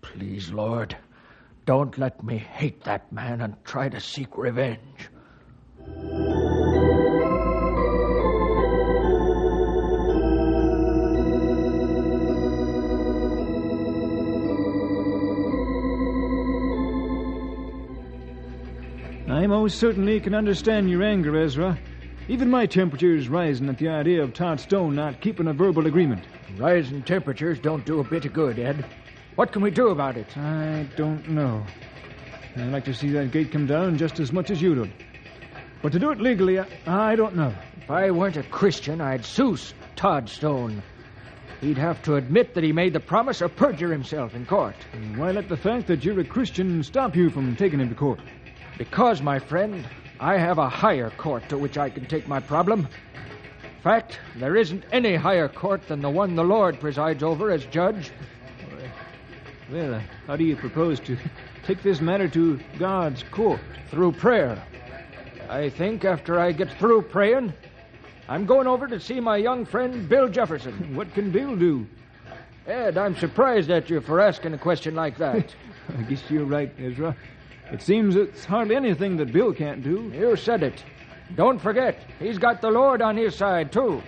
Please, 0.00 0.50
Lord, 0.50 0.96
don't 1.66 1.98
let 1.98 2.22
me 2.22 2.38
hate 2.38 2.84
that 2.84 3.12
man 3.12 3.40
and 3.40 3.56
try 3.64 3.88
to 3.88 4.00
seek 4.00 4.38
revenge. 4.38 5.08
I 19.40 19.46
most 19.46 19.78
certainly 19.78 20.20
can 20.20 20.34
understand 20.34 20.90
your 20.90 21.02
anger, 21.02 21.34
Ezra. 21.34 21.78
Even 22.28 22.50
my 22.50 22.66
temperature 22.66 23.16
is 23.16 23.30
rising 23.30 23.70
at 23.70 23.78
the 23.78 23.88
idea 23.88 24.22
of 24.22 24.34
Todd 24.34 24.60
Stone 24.60 24.94
not 24.94 25.22
keeping 25.22 25.46
a 25.46 25.54
verbal 25.54 25.86
agreement. 25.86 26.26
Rising 26.58 27.02
temperatures 27.02 27.58
don't 27.58 27.86
do 27.86 28.00
a 28.00 28.04
bit 28.04 28.26
of 28.26 28.34
good, 28.34 28.58
Ed. 28.58 28.84
What 29.36 29.50
can 29.50 29.62
we 29.62 29.70
do 29.70 29.88
about 29.88 30.18
it? 30.18 30.36
I 30.36 30.86
don't 30.94 31.26
know. 31.30 31.64
I'd 32.54 32.70
like 32.70 32.84
to 32.84 32.92
see 32.92 33.08
that 33.12 33.30
gate 33.30 33.50
come 33.50 33.66
down 33.66 33.96
just 33.96 34.20
as 34.20 34.30
much 34.30 34.50
as 34.50 34.60
you 34.60 34.74
do. 34.74 34.90
But 35.80 35.92
to 35.92 35.98
do 35.98 36.10
it 36.10 36.20
legally, 36.20 36.58
I, 36.58 36.66
I 36.86 37.16
don't 37.16 37.34
know. 37.34 37.54
If 37.80 37.90
I 37.90 38.10
weren't 38.10 38.36
a 38.36 38.42
Christian, 38.42 39.00
I'd 39.00 39.24
sue 39.24 39.56
Todd 39.96 40.28
Stone. 40.28 40.82
He'd 41.62 41.78
have 41.78 42.02
to 42.02 42.16
admit 42.16 42.52
that 42.52 42.64
he 42.64 42.72
made 42.72 42.92
the 42.92 43.00
promise 43.00 43.40
or 43.40 43.48
perjure 43.48 43.90
himself 43.90 44.34
in 44.34 44.44
court. 44.44 44.76
And 44.92 45.16
why 45.16 45.30
let 45.30 45.48
the 45.48 45.56
fact 45.56 45.86
that 45.86 46.04
you're 46.04 46.20
a 46.20 46.24
Christian 46.24 46.82
stop 46.82 47.16
you 47.16 47.30
from 47.30 47.56
taking 47.56 47.80
him 47.80 47.88
to 47.88 47.94
court? 47.94 48.20
Because, 48.80 49.20
my 49.20 49.38
friend, 49.38 49.86
I 50.20 50.38
have 50.38 50.56
a 50.56 50.66
higher 50.66 51.10
court 51.10 51.46
to 51.50 51.58
which 51.58 51.76
I 51.76 51.90
can 51.90 52.06
take 52.06 52.26
my 52.26 52.40
problem. 52.40 52.88
In 53.62 53.82
fact, 53.82 54.18
there 54.36 54.56
isn't 54.56 54.84
any 54.90 55.16
higher 55.16 55.48
court 55.48 55.86
than 55.86 56.00
the 56.00 56.08
one 56.08 56.34
the 56.34 56.42
Lord 56.42 56.80
presides 56.80 57.22
over 57.22 57.50
as 57.50 57.66
judge. 57.66 58.10
Well, 59.70 60.00
how 60.26 60.36
do 60.36 60.44
you 60.44 60.56
propose 60.56 60.98
to 61.00 61.18
take 61.62 61.82
this 61.82 62.00
matter 62.00 62.26
to 62.28 62.58
God's 62.78 63.22
court? 63.24 63.60
Through 63.90 64.12
prayer. 64.12 64.64
I 65.50 65.68
think 65.68 66.06
after 66.06 66.40
I 66.40 66.50
get 66.52 66.72
through 66.78 67.02
praying, 67.02 67.52
I'm 68.30 68.46
going 68.46 68.66
over 68.66 68.88
to 68.88 68.98
see 68.98 69.20
my 69.20 69.36
young 69.36 69.66
friend 69.66 70.08
Bill 70.08 70.30
Jefferson. 70.30 70.72
What 70.96 71.12
can 71.12 71.30
Bill 71.30 71.54
do? 71.54 71.86
Ed, 72.66 72.96
I'm 72.96 73.14
surprised 73.18 73.68
at 73.68 73.90
you 73.90 74.00
for 74.00 74.20
asking 74.20 74.54
a 74.54 74.58
question 74.58 74.94
like 74.94 75.18
that. 75.18 75.54
I 75.98 76.02
guess 76.04 76.22
you're 76.30 76.46
right, 76.46 76.72
Ezra. 76.78 77.14
It 77.72 77.82
seems 77.82 78.16
it's 78.16 78.44
hardly 78.44 78.74
anything 78.74 79.16
that 79.18 79.32
Bill 79.32 79.52
can't 79.52 79.82
do. 79.82 80.10
You 80.14 80.36
said 80.36 80.62
it. 80.62 80.84
Don't 81.36 81.60
forget, 81.60 82.02
he's 82.18 82.38
got 82.38 82.60
the 82.60 82.70
Lord 82.70 83.00
on 83.00 83.16
his 83.16 83.36
side, 83.36 83.72
too. 83.72 84.02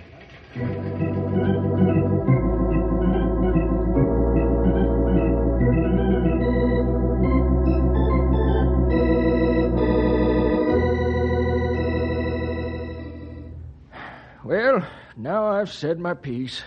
Well, 14.43 14.85
now 15.15 15.47
I've 15.47 15.71
said 15.71 15.99
my 15.99 16.13
piece. 16.13 16.61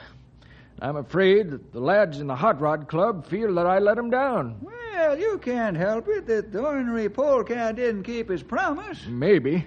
I'm 0.80 0.96
afraid 0.96 1.50
that 1.50 1.72
the 1.72 1.80
lads 1.80 2.20
in 2.20 2.26
the 2.26 2.34
Hot 2.34 2.58
Rod 2.60 2.88
Club 2.88 3.26
feel 3.26 3.54
that 3.54 3.66
I 3.66 3.78
let 3.78 3.96
them 3.96 4.08
down. 4.08 4.56
Well, 4.62 4.74
you 5.18 5.38
can't 5.38 5.76
help 5.76 6.08
it 6.08 6.26
that 6.26 6.52
the 6.52 6.60
ornery 6.60 7.08
polecat 7.08 7.76
didn't 7.76 8.04
keep 8.04 8.28
his 8.28 8.42
promise. 8.42 9.06
Maybe. 9.06 9.66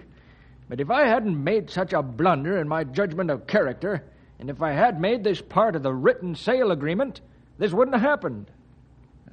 But 0.67 0.79
if 0.79 0.89
I 0.91 1.07
hadn't 1.07 1.43
made 1.43 1.69
such 1.69 1.93
a 1.93 2.03
blunder 2.03 2.59
in 2.59 2.67
my 2.67 2.83
judgment 2.83 3.31
of 3.31 3.47
character, 3.47 4.03
and 4.39 4.49
if 4.49 4.61
I 4.61 4.71
had 4.71 5.01
made 5.01 5.23
this 5.23 5.41
part 5.41 5.75
of 5.75 5.83
the 5.83 5.93
written 5.93 6.35
sale 6.35 6.71
agreement, 6.71 7.21
this 7.57 7.73
wouldn't 7.73 7.95
have 7.95 8.09
happened. 8.09 8.51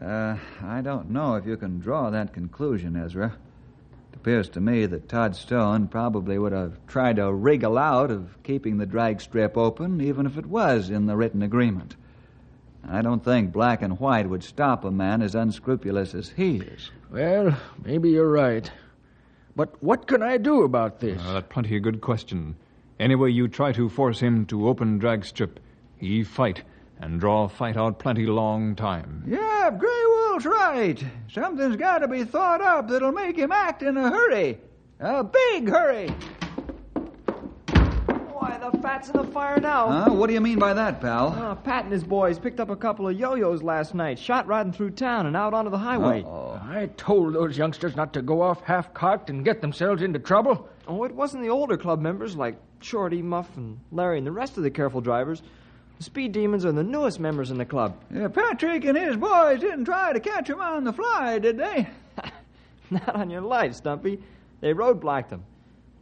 Uh, 0.00 0.36
I 0.62 0.80
don't 0.80 1.10
know 1.10 1.36
if 1.36 1.46
you 1.46 1.56
can 1.56 1.78
draw 1.78 2.10
that 2.10 2.32
conclusion, 2.32 2.96
Ezra. 2.96 3.36
It 4.12 4.16
appears 4.16 4.48
to 4.50 4.60
me 4.60 4.86
that 4.86 5.08
Todd 5.08 5.36
Stone 5.36 5.88
probably 5.88 6.38
would 6.38 6.52
have 6.52 6.78
tried 6.86 7.16
to 7.16 7.32
wriggle 7.32 7.78
out 7.78 8.10
of 8.10 8.42
keeping 8.42 8.78
the 8.78 8.86
drag 8.86 9.20
strip 9.20 9.56
open, 9.56 10.00
even 10.00 10.26
if 10.26 10.36
it 10.36 10.46
was 10.46 10.90
in 10.90 11.06
the 11.06 11.16
written 11.16 11.42
agreement. 11.42 11.96
I 12.88 13.02
don't 13.02 13.24
think 13.24 13.52
black 13.52 13.82
and 13.82 13.98
white 13.98 14.28
would 14.28 14.44
stop 14.44 14.84
a 14.84 14.90
man 14.90 15.22
as 15.22 15.34
unscrupulous 15.34 16.14
as 16.14 16.30
he 16.30 16.58
is. 16.58 16.90
Well, 17.10 17.56
maybe 17.84 18.10
you're 18.10 18.30
right. 18.30 18.70
But 19.56 19.82
what 19.82 20.06
can 20.06 20.22
I 20.22 20.36
do 20.36 20.62
about 20.62 21.00
this? 21.00 21.20
Uh, 21.20 21.34
that's 21.34 21.48
plenty 21.48 21.76
a 21.76 21.80
good 21.80 22.00
question. 22.00 22.56
Anyway, 23.00 23.32
you 23.32 23.48
try 23.48 23.72
to 23.72 23.88
force 23.88 24.20
him 24.20 24.46
to 24.46 24.68
open 24.68 24.98
drag 24.98 25.24
strip, 25.24 25.60
he 25.98 26.22
fight 26.22 26.62
and 26.98 27.20
draw 27.20 27.48
fight 27.48 27.76
out 27.76 27.98
plenty 27.98 28.26
long 28.26 28.74
time. 28.74 29.24
Yeah, 29.26 29.70
Grey 29.76 30.04
Wolf's 30.06 30.46
right. 30.46 31.02
Something's 31.32 31.76
got 31.76 31.98
to 31.98 32.08
be 32.08 32.24
thought 32.24 32.60
up 32.60 32.88
that'll 32.88 33.12
make 33.12 33.36
him 33.36 33.52
act 33.52 33.82
in 33.82 33.96
a 33.96 34.10
hurry. 34.10 34.58
A 35.00 35.24
big 35.24 35.68
hurry. 35.68 36.10
Why, 38.66 38.70
the 38.72 38.82
fat's 38.82 39.08
in 39.10 39.16
the 39.16 39.24
fire 39.28 39.60
now. 39.60 39.86
Huh? 39.86 40.12
What 40.12 40.26
do 40.26 40.32
you 40.32 40.40
mean 40.40 40.58
by 40.58 40.74
that, 40.74 41.00
pal? 41.00 41.28
Uh, 41.28 41.54
Pat 41.54 41.84
and 41.84 41.92
his 41.92 42.02
boys 42.02 42.36
picked 42.36 42.58
up 42.58 42.68
a 42.68 42.74
couple 42.74 43.06
of 43.06 43.16
yo-yos 43.16 43.62
last 43.62 43.94
night, 43.94 44.18
shot 44.18 44.48
riding 44.48 44.72
through 44.72 44.90
town 44.90 45.26
and 45.26 45.36
out 45.36 45.54
onto 45.54 45.70
the 45.70 45.78
highway. 45.78 46.24
Uh-oh. 46.24 46.60
I 46.64 46.90
told 46.96 47.34
those 47.34 47.56
youngsters 47.56 47.94
not 47.94 48.12
to 48.14 48.22
go 48.22 48.42
off 48.42 48.64
half-cocked 48.64 49.30
and 49.30 49.44
get 49.44 49.60
themselves 49.60 50.02
into 50.02 50.18
trouble. 50.18 50.68
Oh, 50.88 51.04
it 51.04 51.14
wasn't 51.14 51.44
the 51.44 51.48
older 51.48 51.76
club 51.76 52.00
members 52.00 52.34
like 52.34 52.56
Shorty, 52.80 53.22
Muff, 53.22 53.56
and 53.56 53.78
Larry 53.92 54.18
and 54.18 54.26
the 54.26 54.32
rest 54.32 54.56
of 54.56 54.64
the 54.64 54.70
careful 54.70 55.00
drivers. 55.00 55.42
The 55.98 56.02
Speed 56.02 56.32
Demons 56.32 56.64
are 56.64 56.72
the 56.72 56.82
newest 56.82 57.20
members 57.20 57.52
in 57.52 57.58
the 57.58 57.64
club. 57.64 57.96
Yeah, 58.12 58.26
Patrick 58.26 58.84
and 58.84 58.98
his 58.98 59.16
boys 59.16 59.60
didn't 59.60 59.84
try 59.84 60.12
to 60.12 60.18
catch 60.18 60.50
him 60.50 60.60
on 60.60 60.82
the 60.82 60.92
fly, 60.92 61.38
did 61.38 61.56
they? 61.56 61.88
Not 62.90 63.14
on 63.14 63.30
your 63.30 63.42
life, 63.42 63.74
Stumpy. 63.74 64.18
They 64.60 64.74
roadblocked 64.74 65.30
him. 65.30 65.44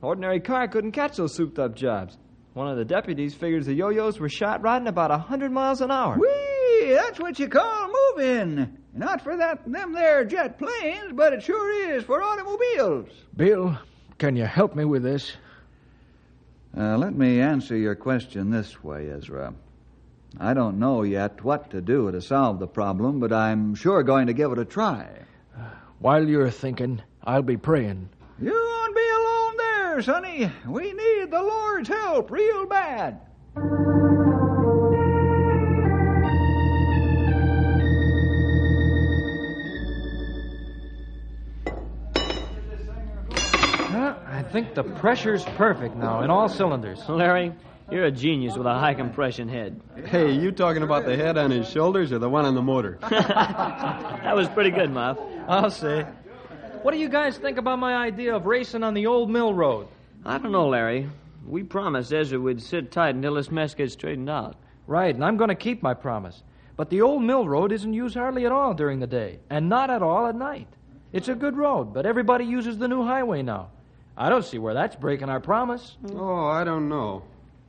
Ordinary 0.00 0.40
car 0.40 0.66
couldn't 0.66 0.92
catch 0.92 1.18
those 1.18 1.34
souped 1.34 1.58
up 1.58 1.74
jobs. 1.74 2.16
One 2.54 2.68
of 2.68 2.76
the 2.76 2.84
deputies 2.84 3.34
figures 3.34 3.66
the 3.66 3.74
yo-yos 3.74 4.20
were 4.20 4.28
shot 4.28 4.62
riding 4.62 4.86
about 4.86 5.10
a 5.10 5.18
hundred 5.18 5.50
miles 5.50 5.80
an 5.80 5.90
hour. 5.90 6.16
Whee! 6.16 6.94
That's 6.94 7.18
what 7.18 7.38
you 7.40 7.48
call 7.48 7.90
moving. 8.16 8.78
Not 8.92 9.22
for 9.22 9.36
that 9.36 9.70
them 9.70 9.92
there 9.92 10.24
jet 10.24 10.58
planes, 10.58 11.12
but 11.12 11.32
it 11.32 11.42
sure 11.42 11.90
is 11.90 12.04
for 12.04 12.22
automobiles. 12.22 13.08
Bill, 13.36 13.76
can 14.18 14.36
you 14.36 14.44
help 14.44 14.76
me 14.76 14.84
with 14.84 15.02
this? 15.02 15.36
Uh, 16.76 16.96
let 16.96 17.14
me 17.14 17.40
answer 17.40 17.76
your 17.76 17.96
question 17.96 18.50
this 18.50 18.82
way, 18.84 19.10
Ezra. 19.10 19.52
I 20.38 20.54
don't 20.54 20.78
know 20.78 21.02
yet 21.02 21.42
what 21.44 21.70
to 21.72 21.80
do 21.80 22.10
to 22.12 22.20
solve 22.20 22.60
the 22.60 22.68
problem, 22.68 23.18
but 23.18 23.32
I'm 23.32 23.74
sure 23.74 24.02
going 24.04 24.28
to 24.28 24.32
give 24.32 24.52
it 24.52 24.58
a 24.58 24.64
try. 24.64 25.08
While 25.98 26.28
you're 26.28 26.50
thinking, 26.50 27.02
I'll 27.24 27.42
be 27.42 27.56
praying. 27.56 28.08
You 28.40 28.52
won't 28.52 28.94
be 28.94 29.08
alone 29.08 29.33
there, 29.94 30.02
Sonny. 30.02 30.50
We 30.66 30.92
need 30.92 31.30
the 31.30 31.40
Lord's 31.40 31.88
help 31.88 32.30
real 32.30 32.66
bad. 32.66 33.20
Huh? 43.86 44.16
I 44.26 44.42
think 44.50 44.74
the 44.74 44.82
pressure's 44.82 45.44
perfect 45.56 45.94
now 45.94 46.22
in 46.22 46.30
all 46.30 46.48
cylinders. 46.48 47.08
Larry, 47.08 47.52
you're 47.88 48.06
a 48.06 48.10
genius 48.10 48.56
with 48.56 48.66
a 48.66 48.74
high 48.74 48.94
compression 48.94 49.48
head. 49.48 49.80
Hey, 50.06 50.32
you 50.32 50.50
talking 50.50 50.82
about 50.82 51.04
the 51.04 51.16
head 51.16 51.38
on 51.38 51.52
his 51.52 51.68
shoulders 51.68 52.10
or 52.10 52.18
the 52.18 52.28
one 52.28 52.44
on 52.44 52.56
the 52.56 52.62
motor? 52.62 52.98
that 53.10 54.34
was 54.34 54.48
pretty 54.48 54.70
good, 54.70 54.90
Muff. 54.90 55.18
I'll 55.46 55.70
say. 55.70 56.04
What 56.84 56.92
do 56.92 57.00
you 57.00 57.08
guys 57.08 57.38
think 57.38 57.56
about 57.56 57.78
my 57.78 57.96
idea 57.96 58.36
of 58.36 58.44
racing 58.44 58.82
on 58.82 58.92
the 58.92 59.06
old 59.06 59.30
mill 59.30 59.54
road? 59.54 59.88
I 60.22 60.36
don't 60.36 60.52
know, 60.52 60.68
Larry. 60.68 61.08
We 61.46 61.62
promised 61.62 62.12
Ezra 62.12 62.38
we'd 62.38 62.60
sit 62.60 62.92
tight 62.92 63.14
until 63.14 63.36
this 63.36 63.50
mess 63.50 63.74
gets 63.74 63.94
straightened 63.94 64.28
out. 64.28 64.56
Right, 64.86 65.14
and 65.14 65.24
I'm 65.24 65.38
going 65.38 65.48
to 65.48 65.54
keep 65.54 65.82
my 65.82 65.94
promise. 65.94 66.42
But 66.76 66.90
the 66.90 67.00
old 67.00 67.22
mill 67.22 67.48
road 67.48 67.72
isn't 67.72 67.94
used 67.94 68.16
hardly 68.16 68.44
at 68.44 68.52
all 68.52 68.74
during 68.74 69.00
the 69.00 69.06
day, 69.06 69.38
and 69.48 69.70
not 69.70 69.88
at 69.88 70.02
all 70.02 70.26
at 70.26 70.34
night. 70.34 70.68
It's 71.10 71.28
a 71.28 71.34
good 71.34 71.56
road, 71.56 71.94
but 71.94 72.04
everybody 72.04 72.44
uses 72.44 72.76
the 72.76 72.86
new 72.86 73.02
highway 73.02 73.40
now. 73.40 73.70
I 74.14 74.28
don't 74.28 74.44
see 74.44 74.58
where 74.58 74.74
that's 74.74 74.94
breaking 74.94 75.30
our 75.30 75.40
promise. 75.40 75.96
Oh, 76.14 76.44
I 76.44 76.64
don't 76.64 76.90
know. 76.90 77.22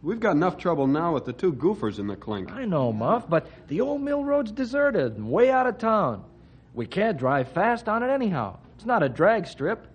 We've 0.03 0.19
got 0.19 0.35
enough 0.35 0.57
trouble 0.57 0.87
now 0.87 1.13
with 1.13 1.23
the 1.23 1.31
two 1.31 1.53
goofers 1.53 1.99
in 1.99 2.07
the 2.07 2.17
clink. 2.17 2.51
I 2.51 2.65
know, 2.65 2.91
Muff, 2.91 3.29
but 3.29 3.47
the 3.69 3.79
old 3.79 4.01
mill 4.01 4.25
road's 4.25 4.51
deserted 4.51 5.15
and 5.15 5.31
way 5.31 5.51
out 5.51 5.67
of 5.67 5.77
town. 5.77 6.25
We 6.73 6.85
can't 6.85 7.17
drive 7.17 7.47
fast 7.53 7.87
on 7.87 8.03
it 8.03 8.09
anyhow. 8.09 8.57
It's 8.75 8.85
not 8.85 9.03
a 9.03 9.09
drag 9.09 9.47
strip. 9.47 9.87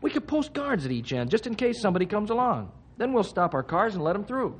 We 0.00 0.10
could 0.10 0.26
post 0.26 0.52
guards 0.52 0.84
at 0.84 0.92
each 0.92 1.12
end 1.12 1.30
just 1.30 1.46
in 1.46 1.54
case 1.54 1.80
somebody 1.80 2.06
comes 2.06 2.30
along. 2.30 2.72
Then 2.96 3.12
we'll 3.12 3.24
stop 3.24 3.54
our 3.54 3.62
cars 3.62 3.94
and 3.94 4.04
let 4.04 4.12
them 4.12 4.24
through. 4.24 4.58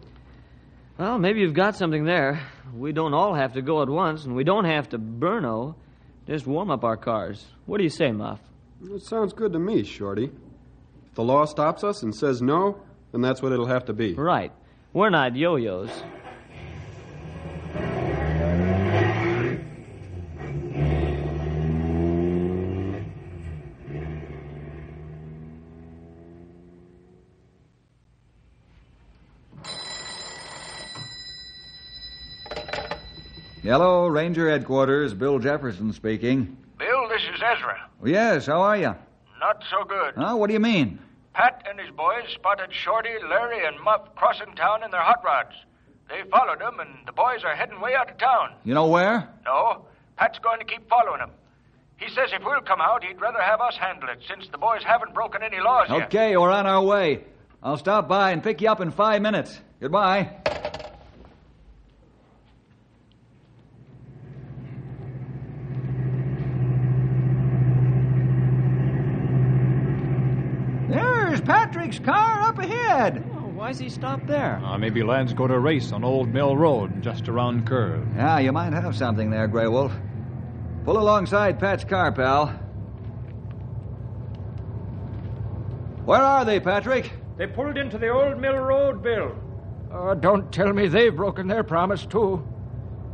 Well, 0.98 1.18
maybe 1.18 1.40
you've 1.40 1.54
got 1.54 1.76
something 1.76 2.04
there. 2.04 2.40
We 2.74 2.92
don't 2.92 3.14
all 3.14 3.34
have 3.34 3.54
to 3.54 3.62
go 3.62 3.82
at 3.82 3.88
once, 3.88 4.24
and 4.24 4.34
we 4.36 4.44
don't 4.44 4.64
have 4.64 4.88
to 4.90 4.98
burno. 4.98 5.74
Just 6.26 6.46
warm 6.46 6.70
up 6.70 6.84
our 6.84 6.96
cars. 6.96 7.44
What 7.66 7.78
do 7.78 7.84
you 7.84 7.90
say, 7.90 8.12
Muff? 8.12 8.40
It 8.82 9.02
sounds 9.02 9.32
good 9.32 9.52
to 9.52 9.58
me, 9.58 9.82
Shorty. 9.82 10.30
If 11.08 11.14
the 11.14 11.24
law 11.24 11.44
stops 11.44 11.84
us 11.84 12.02
and 12.02 12.14
says 12.14 12.40
no, 12.40 12.80
then 13.12 13.20
that's 13.20 13.42
what 13.42 13.52
it'll 13.52 13.66
have 13.66 13.86
to 13.86 13.92
be. 13.92 14.14
Right. 14.14 14.52
We're 14.92 15.10
not 15.10 15.36
yo-yos. 15.36 15.90
Hello, 33.64 34.06
Ranger 34.06 34.50
Headquarters. 34.50 35.14
Bill 35.14 35.38
Jefferson 35.38 35.90
speaking. 35.94 36.54
Bill, 36.78 37.08
this 37.08 37.22
is 37.34 37.40
Ezra. 37.42 37.88
Oh, 38.02 38.06
yes, 38.06 38.44
how 38.44 38.60
are 38.60 38.76
you? 38.76 38.94
Not 39.40 39.64
so 39.70 39.84
good. 39.84 40.12
Huh? 40.16 40.36
What 40.36 40.48
do 40.48 40.52
you 40.52 40.60
mean? 40.60 40.98
Pat 41.32 41.66
and 41.66 41.80
his 41.80 41.88
boys 41.96 42.24
spotted 42.34 42.74
Shorty, 42.74 43.08
Larry, 43.26 43.66
and 43.66 43.80
Muff 43.80 44.14
crossing 44.16 44.54
town 44.54 44.84
in 44.84 44.90
their 44.90 45.00
hot 45.00 45.24
rods. 45.24 45.54
They 46.10 46.28
followed 46.30 46.60
them, 46.60 46.78
and 46.78 46.90
the 47.06 47.12
boys 47.12 47.42
are 47.42 47.56
heading 47.56 47.80
way 47.80 47.94
out 47.94 48.10
of 48.10 48.18
town. 48.18 48.52
You 48.64 48.74
know 48.74 48.86
where? 48.86 49.30
No, 49.46 49.86
Pat's 50.16 50.38
going 50.40 50.58
to 50.58 50.66
keep 50.66 50.86
following 50.90 51.20
them. 51.20 51.30
He 51.96 52.10
says 52.10 52.32
if 52.34 52.44
we'll 52.44 52.60
come 52.60 52.82
out, 52.82 53.02
he'd 53.02 53.18
rather 53.18 53.40
have 53.40 53.62
us 53.62 53.78
handle 53.78 54.10
it, 54.10 54.18
since 54.28 54.46
the 54.52 54.58
boys 54.58 54.82
haven't 54.84 55.14
broken 55.14 55.42
any 55.42 55.60
laws 55.60 55.86
yet. 55.88 56.02
Okay, 56.02 56.36
we're 56.36 56.50
on 56.50 56.66
our 56.66 56.82
way. 56.82 57.24
I'll 57.62 57.78
stop 57.78 58.08
by 58.08 58.32
and 58.32 58.42
pick 58.42 58.60
you 58.60 58.68
up 58.68 58.82
in 58.82 58.90
five 58.90 59.22
minutes. 59.22 59.58
Goodbye. 59.80 60.28
There's 70.88 71.33
Patrick's 71.44 71.98
car 71.98 72.40
up 72.40 72.58
ahead. 72.58 73.24
Oh, 73.36 73.48
why's 73.48 73.78
he 73.78 73.88
stopped 73.88 74.26
there? 74.26 74.60
Uh, 74.64 74.78
maybe 74.78 75.02
lads 75.02 75.32
go 75.34 75.46
to 75.46 75.58
race 75.58 75.92
on 75.92 76.04
Old 76.04 76.32
Mill 76.32 76.56
Road, 76.56 77.02
just 77.02 77.28
around 77.28 77.66
curve. 77.66 78.06
Yeah, 78.16 78.38
you 78.38 78.52
might 78.52 78.72
have 78.72 78.96
something 78.96 79.30
there, 79.30 79.46
Grey 79.46 79.68
Wolf. 79.68 79.92
Pull 80.84 80.98
alongside 80.98 81.58
Pat's 81.58 81.84
car, 81.84 82.12
pal. 82.12 82.48
Where 86.04 86.20
are 86.20 86.44
they, 86.44 86.60
Patrick? 86.60 87.12
They 87.36 87.46
pulled 87.46 87.78
into 87.78 87.98
the 87.98 88.08
Old 88.08 88.38
Mill 88.38 88.58
Road, 88.58 89.02
Bill. 89.02 89.34
Oh, 89.92 90.14
don't 90.14 90.52
tell 90.52 90.72
me 90.72 90.88
they've 90.88 91.14
broken 91.14 91.46
their 91.46 91.64
promise, 91.64 92.04
too. 92.04 92.46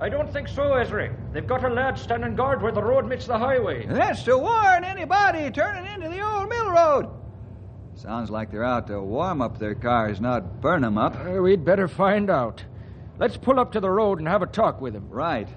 I 0.01 0.09
don't 0.09 0.33
think 0.33 0.49
so, 0.49 0.75
Ezra. 0.75 1.15
They've 1.33 1.47
got 1.47 1.65
a 1.65 1.69
lad 1.69 1.99
standing 1.99 2.35
guard 2.35 2.63
where 2.63 2.73
the 2.73 2.83
road 2.83 3.07
meets 3.07 3.27
the 3.27 3.39
highway. 3.39 3.87
That's 3.87 4.23
to 4.25 4.39
warn 4.39 4.83
anybody 4.83 5.51
turning 5.51 5.87
into 5.93 6.09
the 6.09 6.21
Old 6.21 6.49
Mill 6.49 6.71
Road. 6.71 7.20
Sounds 7.95 8.31
like 8.31 8.51
they're 8.51 8.65
out 8.65 8.87
to 8.87 9.01
warm 9.01 9.43
up 9.43 9.59
their 9.59 9.75
cars, 9.75 10.21
not 10.21 10.61
burn 10.61 10.83
them 10.83 10.97
up. 10.97 11.17
Uh, 11.17 11.43
we'd 11.43 11.65
better 11.65 11.89
find 11.89 12.31
out. 12.31 12.65
Let's 13.19 13.37
pull 13.37 13.61
up 13.61 13.73
to 13.73 13.81
the 13.81 13.91
road 13.91 14.19
and 14.19 14.29
have 14.29 14.43
a 14.43 14.47
talk 14.47 14.81
with 14.81 14.95
him. 14.95 15.09
Right. 15.11 15.49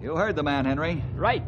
You 0.00 0.16
heard 0.16 0.36
the 0.36 0.42
man, 0.42 0.64
Henry. 0.64 1.02
Right. 1.14 1.42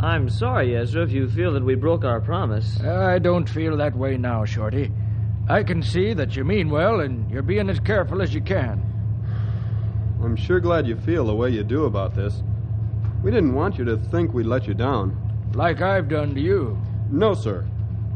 I'm 0.00 0.28
sorry, 0.28 0.76
Ezra, 0.76 1.02
if 1.02 1.10
you 1.10 1.28
feel 1.28 1.52
that 1.54 1.64
we 1.64 1.74
broke 1.74 2.04
our 2.04 2.20
promise. 2.20 2.80
I 2.80 3.18
don't 3.18 3.48
feel 3.48 3.76
that 3.78 3.96
way 3.96 4.16
now, 4.16 4.44
Shorty. 4.44 4.92
I 5.48 5.64
can 5.64 5.82
see 5.82 6.14
that 6.14 6.36
you 6.36 6.44
mean 6.44 6.70
well 6.70 7.00
and 7.00 7.28
you're 7.30 7.42
being 7.42 7.68
as 7.68 7.80
careful 7.80 8.22
as 8.22 8.32
you 8.32 8.40
can. 8.40 8.82
I'm 10.22 10.36
sure 10.36 10.60
glad 10.60 10.86
you 10.86 10.96
feel 10.96 11.26
the 11.26 11.34
way 11.34 11.50
you 11.50 11.64
do 11.64 11.86
about 11.86 12.14
this. 12.14 12.42
We 13.24 13.32
didn't 13.32 13.54
want 13.54 13.76
you 13.76 13.84
to 13.86 13.96
think 13.96 14.32
we'd 14.32 14.46
let 14.46 14.68
you 14.68 14.74
down. 14.74 15.16
Like 15.54 15.80
I've 15.80 16.08
done 16.08 16.34
to 16.34 16.40
you. 16.40 16.78
No, 17.10 17.34
sir. 17.34 17.66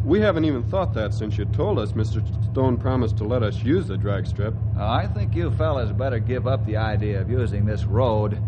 We 0.05 0.21
haven't 0.21 0.45
even 0.45 0.63
thought 0.65 0.95
that 0.95 1.15
since 1.15 1.37
you 1.37 1.47
told 1.47 1.79
us 1.79 1.93
Mr. 1.93 2.23
Stone 2.53 2.77
promised 2.77 3.17
to 3.19 3.25
let 3.25 3.43
us 3.43 3.63
use 3.63 3.89
the 3.89 3.97
drag 3.97 4.27
strip. 4.27 4.55
Uh, 4.77 4.89
I 4.89 5.09
think 5.09 5.35
you 5.35 5.51
fellas 5.53 5.91
better 5.91 6.19
give 6.21 6.47
up 6.47 6.65
the 6.67 6.77
idea 6.77 7.21
of 7.21 7.31
using 7.31 7.65
this 7.65 7.85
road. 7.85 8.41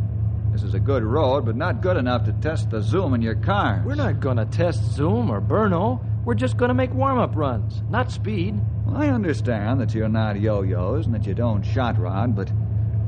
This 0.54 0.62
is 0.62 0.74
a 0.74 0.78
good 0.78 1.02
road, 1.02 1.46
but 1.46 1.56
not 1.56 1.80
good 1.82 1.96
enough 1.96 2.26
to 2.26 2.32
test 2.34 2.70
the 2.70 2.80
zoom 2.80 3.12
in 3.12 3.20
your 3.20 3.34
cars. 3.34 3.84
We're 3.84 3.96
not 3.96 4.20
going 4.20 4.36
to 4.36 4.44
test 4.44 4.92
Zoom 4.92 5.28
or 5.28 5.40
Burno. 5.40 5.98
We're 6.24 6.36
just 6.36 6.56
going 6.56 6.68
to 6.68 6.74
make 6.74 6.94
warm 6.94 7.18
up 7.18 7.34
runs, 7.34 7.82
not 7.90 8.12
speed. 8.12 8.54
Well, 8.86 8.96
I 8.96 9.08
understand 9.08 9.80
that 9.80 9.92
you're 9.94 10.08
not 10.08 10.38
yo-yos 10.38 11.06
and 11.06 11.14
that 11.16 11.26
you 11.26 11.34
don't 11.34 11.64
shot 11.64 11.98
rod, 11.98 12.36
but 12.36 12.52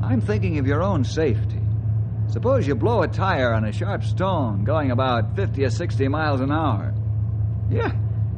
I'm 0.02 0.20
thinking 0.20 0.58
of 0.58 0.66
your 0.66 0.82
own 0.82 1.04
safety. 1.04 1.60
Suppose 2.26 2.66
you 2.66 2.74
blow 2.74 3.02
a 3.02 3.06
tire 3.06 3.54
on 3.54 3.64
a 3.64 3.70
sharp 3.70 4.02
stone 4.02 4.64
going 4.64 4.90
about 4.90 5.36
50 5.36 5.62
or 5.64 5.70
60 5.70 6.08
miles 6.08 6.40
an 6.40 6.50
hour. 6.50 6.92
Yeah, 7.70 7.92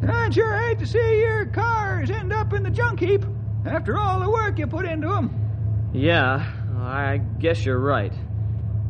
I'd 0.06 0.34
sure 0.34 0.54
hate 0.58 0.80
to 0.80 0.86
see 0.86 1.20
your 1.20 1.46
cars 1.46 2.10
end 2.10 2.34
up 2.34 2.52
in 2.52 2.62
the 2.62 2.70
junk 2.70 3.00
heap 3.00 3.24
after 3.64 3.96
all 3.96 4.20
the 4.20 4.28
work 4.28 4.58
you 4.58 4.66
put 4.66 4.84
into 4.84 5.08
them. 5.08 5.90
Yeah, 5.94 6.46
I 6.78 7.22
guess 7.38 7.64
you're 7.64 7.80
right. 7.80 8.12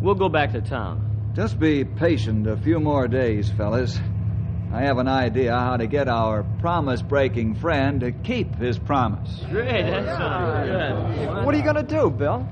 We'll 0.00 0.14
go 0.14 0.28
back 0.28 0.52
to 0.52 0.60
town. 0.60 1.32
Just 1.34 1.58
be 1.58 1.84
patient 1.84 2.46
a 2.46 2.56
few 2.56 2.80
more 2.80 3.08
days, 3.08 3.50
fellas. 3.50 3.98
I 4.72 4.82
have 4.82 4.98
an 4.98 5.08
idea 5.08 5.52
how 5.52 5.76
to 5.76 5.86
get 5.86 6.08
our 6.08 6.44
promise 6.60 7.00
breaking 7.00 7.54
friend 7.54 8.00
to 8.00 8.12
keep 8.12 8.54
his 8.56 8.78
promise. 8.78 9.42
Great, 9.50 9.82
that 9.82 10.04
sounds 10.04 10.68
good. 10.68 11.44
What 11.44 11.54
are 11.54 11.58
you 11.58 11.64
going 11.64 11.76
to 11.76 11.82
do, 11.82 12.10
Bill? 12.10 12.46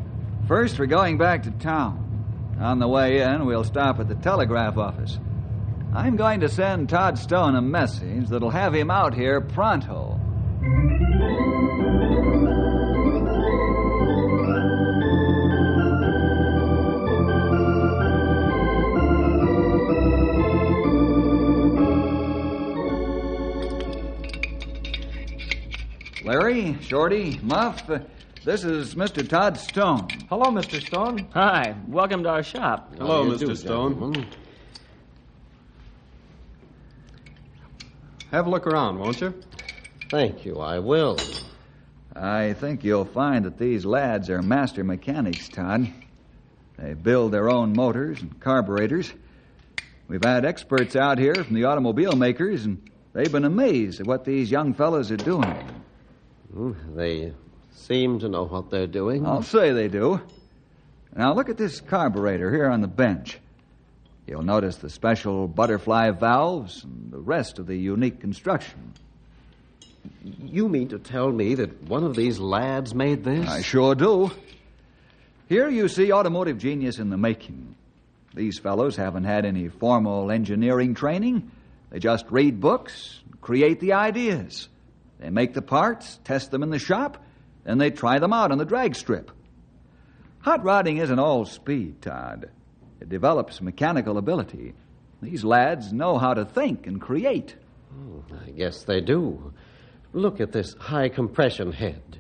First, 0.49 0.79
we're 0.79 0.87
going 0.87 1.19
back 1.19 1.43
to 1.43 1.51
town. 1.51 2.57
On 2.61 2.79
the 2.79 2.89
way 2.89 3.21
in, 3.21 3.45
we'll 3.45 3.65
stop 3.65 4.01
at 4.01 4.09
the 4.09 4.15
telegraph 4.15 4.79
office. 4.79 5.19
I'm 5.95 6.17
going 6.17 6.41
to 6.41 6.49
send 6.49 6.89
Todd 6.89 7.19
Stone 7.19 7.55
a 7.55 7.63
message 7.63 8.29
that'll 8.29 8.51
have 8.51 8.75
him 8.75 8.91
out 8.91 9.15
here 9.15 9.41
pronto. 9.41 10.19
Larry, 26.27 26.77
Shorty, 26.81 27.39
Muff, 27.41 27.89
uh, 27.89 28.01
this 28.45 28.65
is 28.65 28.97
Mr. 28.97 29.27
Todd 29.29 29.57
Stone. 29.57 30.09
Hello, 30.29 30.47
Mr. 30.47 30.85
Stone. 30.85 31.29
Hi, 31.33 31.77
welcome 31.87 32.25
to 32.25 32.29
our 32.29 32.43
shop. 32.43 32.93
Hello, 32.99 33.23
you 33.27 33.35
Mr. 33.35 33.39
do, 33.39 33.55
Stone. 33.55 33.93
gentlemen. 33.93 34.27
Have 38.33 38.49
a 38.49 38.51
look 38.51 38.67
around, 38.67 38.99
won't 38.99 39.21
you? 39.21 39.35
Thank 40.11 40.45
you, 40.45 40.59
I 40.59 40.81
will. 40.81 41.17
I 42.17 42.55
think 42.55 42.83
you'll 42.83 43.05
find 43.05 43.45
that 43.45 43.57
these 43.57 43.87
lads 43.87 44.29
are 44.29 44.43
master 44.43 44.83
mechanics, 44.83 45.49
Todd. 45.49 45.93
They 46.77 46.95
build 46.95 47.31
their 47.31 47.49
own 47.49 47.73
motors 47.73 48.21
and 48.21 48.41
carburetors. 48.41 49.13
We've 50.09 50.25
had 50.25 50.45
experts 50.45 50.97
out 50.97 51.19
here 51.19 51.37
from 51.37 51.55
the 51.55 51.67
automobile 51.67 52.17
makers, 52.17 52.65
and 52.65 52.91
they've 53.13 53.31
been 53.31 53.45
amazed 53.45 54.01
at 54.01 54.09
what 54.09 54.25
these 54.25 54.51
young 54.51 54.75
fellows 54.75 55.13
are 55.13 55.17
doing. 55.17 55.55
Hmm, 56.53 56.73
They 56.95 57.33
seem 57.73 58.19
to 58.21 58.29
know 58.29 58.45
what 58.47 58.71
they're 58.71 58.87
doing. 58.87 59.27
I'll 59.27 59.43
say 59.43 59.73
they 59.73 59.89
do. 59.89 60.21
Now, 61.15 61.35
look 61.35 61.49
at 61.49 61.57
this 61.57 61.81
carburetor 61.81 62.51
here 62.51 62.69
on 62.69 62.81
the 62.81 62.89
bench. 62.89 63.39
You'll 64.27 64.43
notice 64.43 64.77
the 64.77 64.91
special 64.91 65.47
butterfly 65.47 66.11
valves 66.11 66.83
and 66.85 67.11
the 67.13 67.19
rest 67.19 67.59
of 67.59 67.67
the 67.67 67.77
unique 67.77 68.21
construction. 68.21 68.93
You 70.43 70.69
mean 70.69 70.89
to 70.89 70.99
tell 70.99 71.31
me 71.31 71.55
that 71.55 71.83
one 71.85 72.05
of 72.05 72.17
these 72.17 72.39
lads 72.39 72.95
made 72.95 73.25
this? 73.25 73.49
I 73.49 73.63
sure 73.63 73.95
do. 73.95 74.31
Here 75.49 75.69
you 75.69 75.89
see 75.89 76.13
automotive 76.13 76.59
genius 76.59 76.99
in 76.99 77.11
the 77.11 77.17
making. 77.17 77.77
These 78.35 78.59
fellows 78.59 78.97
haven't 78.97 79.25
had 79.25 79.45
any 79.47 79.69
formal 79.69 80.31
engineering 80.31 80.95
training. 80.95 81.51
They 81.91 81.99
just 82.01 82.27
read 82.31 82.61
books, 82.61 83.21
and 83.31 83.41
create 83.41 83.81
the 83.81 83.93
ideas. 83.95 84.69
They 85.19 85.31
make 85.31 85.55
the 85.55 85.63
parts, 85.63 86.19
test 86.25 86.51
them 86.51 86.63
in 86.63 86.71
the 86.71 86.79
shop, 86.79 87.23
then 87.65 87.79
they 87.79 87.91
try 87.91 88.19
them 88.19 88.33
out 88.33 88.53
on 88.53 88.59
the 88.59 88.65
drag 88.65 88.95
strip. 88.95 89.31
Hot 90.41 90.63
rodding 90.63 90.99
isn't 90.99 91.19
all 91.19 91.45
speed, 91.45 92.03
Todd. 92.03 92.51
It 93.01 93.09
develops 93.09 93.61
mechanical 93.61 94.19
ability. 94.19 94.75
These 95.21 95.45
lads 95.45 95.93
know 95.93 96.19
how 96.19 96.35
to 96.35 96.45
think 96.45 96.87
and 96.87 97.01
create. 97.01 97.57
Oh, 97.93 98.23
I 98.47 98.51
guess 98.51 98.85
they 98.85 99.01
do. 99.01 99.53
Look 100.13 100.41
at 100.41 100.53
this 100.53 100.75
high 100.75 101.09
compression 101.09 101.73
head. 101.73 102.19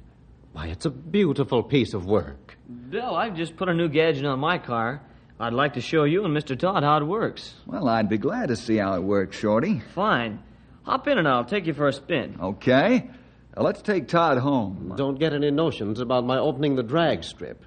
Why, 0.52 0.66
it's 0.68 0.87
a 0.87 0.90
beautiful 0.90 1.62
piece 1.62 1.94
of 1.94 2.06
work. 2.06 2.56
Bill, 2.90 3.14
I've 3.14 3.37
just 3.37 3.56
put 3.56 3.68
a 3.68 3.74
new 3.74 3.88
gadget 3.88 4.24
on 4.24 4.40
my 4.40 4.59
car. 4.59 5.02
I'd 5.38 5.52
like 5.52 5.74
to 5.74 5.82
show 5.82 6.04
you 6.04 6.24
and 6.24 6.35
Mr. 6.35 6.59
Todd 6.59 6.82
how 6.82 6.96
it 6.96 7.04
works. 7.04 7.54
Well, 7.66 7.88
I'd 7.88 8.09
be 8.09 8.16
glad 8.16 8.48
to 8.48 8.56
see 8.56 8.78
how 8.78 8.94
it 8.94 9.02
works, 9.02 9.37
Shorty. 9.38 9.80
Fine. 9.94 10.42
Hop 10.87 11.09
in 11.09 11.18
and 11.18 11.27
I'll 11.27 11.44
take 11.44 11.66
you 11.66 11.75
for 11.75 11.88
a 11.88 11.92
spin. 11.92 12.38
Okay. 12.40 13.11
Now, 13.57 13.62
let's 13.64 13.83
take 13.83 14.07
Todd 14.07 14.38
home. 14.38 14.94
Don't 14.96 15.18
get 15.18 15.33
any 15.33 15.51
notions 15.51 15.99
about 15.99 16.25
my 16.25 16.38
opening 16.38 16.77
the 16.77 16.85
drag 16.85 17.25
strip. 17.25 17.64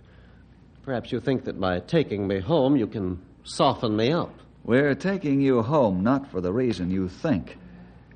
Perhaps 0.83 1.11
you 1.11 1.19
think 1.19 1.43
that 1.43 1.59
by 1.59 1.81
taking 1.81 2.25
me 2.25 2.39
home, 2.39 2.77
you 2.77 2.87
can 2.87 3.21
soften 3.43 3.97
me 3.97 4.13
up. 4.13 4.33
We're 4.63 4.95
taking 4.95 5.41
you 5.41 5.61
home 5.61 6.01
not 6.01 6.31
for 6.31 6.39
the 6.39 6.53
reason 6.53 6.91
you 6.91 7.09
think. 7.09 7.57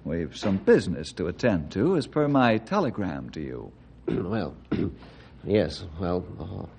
We've 0.06 0.36
some 0.38 0.56
business 0.56 1.12
to 1.14 1.28
attend 1.28 1.72
to, 1.74 1.98
as 1.98 2.08
per 2.08 2.30
my 2.30 2.60
telegram 2.60 3.30
to 3.32 3.42
you. 3.42 3.72
well, 4.08 4.56
yes, 5.44 5.84
well, 6.00 6.26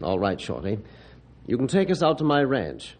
uh, 0.00 0.04
all 0.04 0.18
right, 0.18 0.40
Shorty. 0.40 0.78
You 1.46 1.58
can 1.58 1.68
take 1.68 1.90
us 1.90 2.02
out 2.02 2.18
to 2.18 2.24
my 2.24 2.42
ranch. 2.42 2.96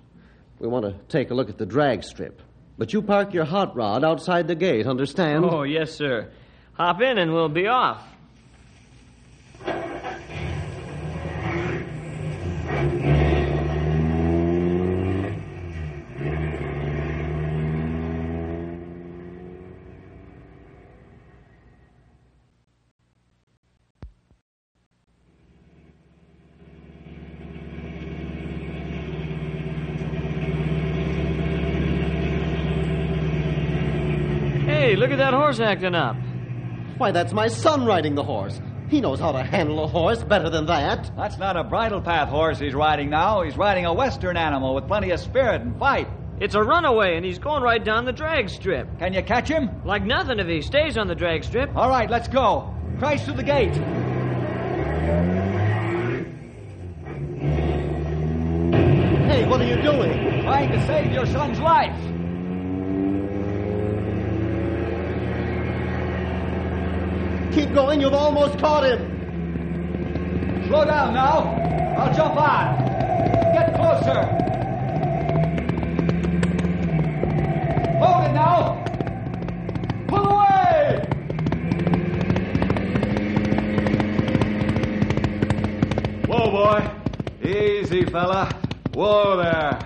We 0.59 0.69
want 0.69 0.85
to 0.85 0.99
take 1.09 1.31
a 1.31 1.35
look 1.35 1.49
at 1.49 1.57
the 1.57 1.67
drag 1.67 2.05
strip. 2.05 2.43
But 2.77 2.93
you 2.93 3.03
park 3.03 3.33
your 3.33 3.45
hot 3.45 3.77
rod 3.77 4.03
outside 4.03 4.49
the 4.49 4.57
gate, 4.57 4.87
understand? 4.87 5.45
Oh, 5.45 5.63
yes, 5.63 5.93
sir. 5.93 6.31
Hop 6.73 7.01
in 7.01 7.19
and 7.19 7.33
we'll 7.33 7.49
be 7.49 7.69
off. 7.69 8.03
Hey, 34.85 34.94
look 35.05 35.13
at 35.13 35.19
that 35.19 35.35
horse 35.35 35.61
acting 35.61 35.95
up. 35.95 36.17
Why, 36.97 37.11
that's 37.11 37.35
my 37.35 37.49
son 37.49 37.85
riding 37.85 38.15
the 38.15 38.23
horse. 38.23 38.59
He 38.89 39.03
knows 39.03 39.21
how 39.21 39.33
to 39.33 39.43
handle 39.43 39.85
a 39.85 39.87
horse 39.87 40.25
better 40.25 40.49
than 40.49 40.65
that. 40.65 41.15
That's 41.15 41.37
not 41.37 41.59
a 41.59 41.65
bridle 41.65 42.01
path 42.01 42.31
horse 42.31 42.59
he's 42.59 42.73
riding 42.73 43.11
now. 43.11 43.43
He's 43.43 43.55
riding 43.55 43.85
a 43.85 43.93
Western 43.93 44.39
animal 44.39 44.75
with 44.75 44.87
plenty 44.87 45.11
of 45.11 45.21
spirit 45.21 45.61
and 45.61 45.79
fight. 45.79 46.09
It's 46.41 46.55
a 46.55 46.63
runaway, 46.63 47.17
and 47.17 47.25
he's 47.25 47.39
going 47.39 47.63
right 47.63 47.85
down 47.85 48.07
the 48.07 48.15
drag 48.15 48.49
strip. 48.49 48.99
Can 48.99 49.13
you 49.13 49.23
catch 49.23 49.47
him? 49.47 49.69
Like 49.85 50.05
nothing 50.05 50.39
if 50.39 50.47
he 50.47 50.63
stays 50.63 50.97
on 50.97 51.07
the 51.07 51.15
drag 51.15 51.45
strip. 51.45 51.77
All 51.77 51.91
right, 51.91 52.09
let's 52.09 52.29
go. 52.29 52.75
Crash 52.99 53.27
through 53.27 53.35
the 53.35 53.43
gate. 53.43 53.75
Hey, 59.29 59.47
what 59.47 59.61
are 59.61 59.67
you 59.67 59.83
doing? 59.83 60.43
Trying 60.45 60.73
to 60.73 60.87
save 60.87 61.13
your 61.13 61.27
son's 61.27 61.61
life. 61.61 62.14
Keep 67.55 67.73
going, 67.73 68.01
you've 68.01 68.13
almost 68.13 68.59
caught 68.59 68.83
him. 68.85 68.99
Slow 70.67 70.85
down 70.85 71.15
now. 71.15 71.55
I'll 71.97 72.13
jump 72.13 72.37
on. 72.37 72.85
Get 73.55 73.77
closer. 73.77 74.25
Hold 78.01 78.25
it 78.25 78.33
now. 78.33 78.85
Pull 80.09 80.27
away. 80.27 81.01
Whoa, 86.27 86.51
boy. 86.51 87.49
Easy, 87.49 88.05
fella. 88.05 88.53
Whoa 88.95 89.37
there. 89.37 89.79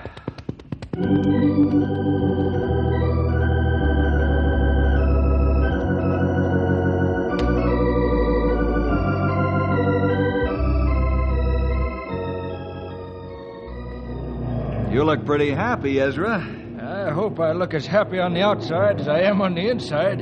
You 14.98 15.04
look 15.04 15.24
pretty 15.24 15.50
happy, 15.50 16.00
Ezra. 16.00 16.44
I 16.82 17.12
hope 17.12 17.38
I 17.38 17.52
look 17.52 17.72
as 17.72 17.86
happy 17.86 18.18
on 18.18 18.34
the 18.34 18.42
outside 18.42 18.98
as 18.98 19.06
I 19.06 19.20
am 19.20 19.40
on 19.40 19.54
the 19.54 19.68
inside. 19.68 20.18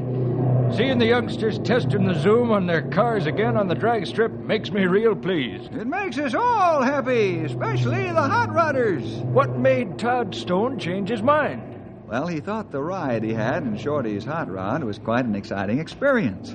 Seeing 0.76 0.98
the 0.98 1.06
youngsters 1.06 1.58
testing 1.60 2.04
the 2.04 2.12
zoom 2.12 2.50
on 2.50 2.66
their 2.66 2.82
cars 2.82 3.24
again 3.24 3.56
on 3.56 3.68
the 3.68 3.74
drag 3.74 4.06
strip 4.06 4.32
makes 4.32 4.70
me 4.70 4.84
real 4.84 5.16
pleased. 5.16 5.74
It 5.74 5.86
makes 5.86 6.18
us 6.18 6.34
all 6.34 6.82
happy, 6.82 7.38
especially 7.38 8.04
the 8.08 8.20
hot 8.20 8.50
rodders. 8.50 9.24
What 9.24 9.56
made 9.56 9.98
Todd 9.98 10.34
Stone 10.34 10.78
change 10.78 11.08
his 11.08 11.22
mind? 11.22 11.62
Well, 12.06 12.26
he 12.26 12.40
thought 12.40 12.70
the 12.70 12.82
ride 12.82 13.22
he 13.22 13.32
had 13.32 13.62
in 13.62 13.78
Shorty's 13.78 14.26
hot 14.26 14.50
rod 14.50 14.84
was 14.84 14.98
quite 14.98 15.24
an 15.24 15.36
exciting 15.36 15.78
experience. 15.78 16.54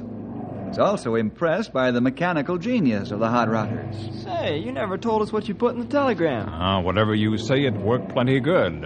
He's 0.72 0.80
also 0.80 1.16
impressed 1.16 1.74
by 1.74 1.92
the 1.92 2.00
mechanical 2.00 2.58
genius 2.58 3.12
of 3.12 3.20
the 3.20 3.28
hot 3.28 3.50
rodders. 3.50 4.24
Say, 4.24 4.58
you 4.60 4.72
never 4.72 4.98
told 4.98 5.22
us 5.22 5.34
what 5.34 5.50
you 5.50 5.54
put 5.54 5.76
in 5.76 5.82
the 5.82 5.86
telegram. 5.86 6.48
Ah, 6.50 6.80
whatever 6.80 7.14
you 7.14 7.38
say, 7.38 7.66
it 7.66 7.74
worked 7.74 8.08
plenty 8.08 8.40
good. 8.40 8.86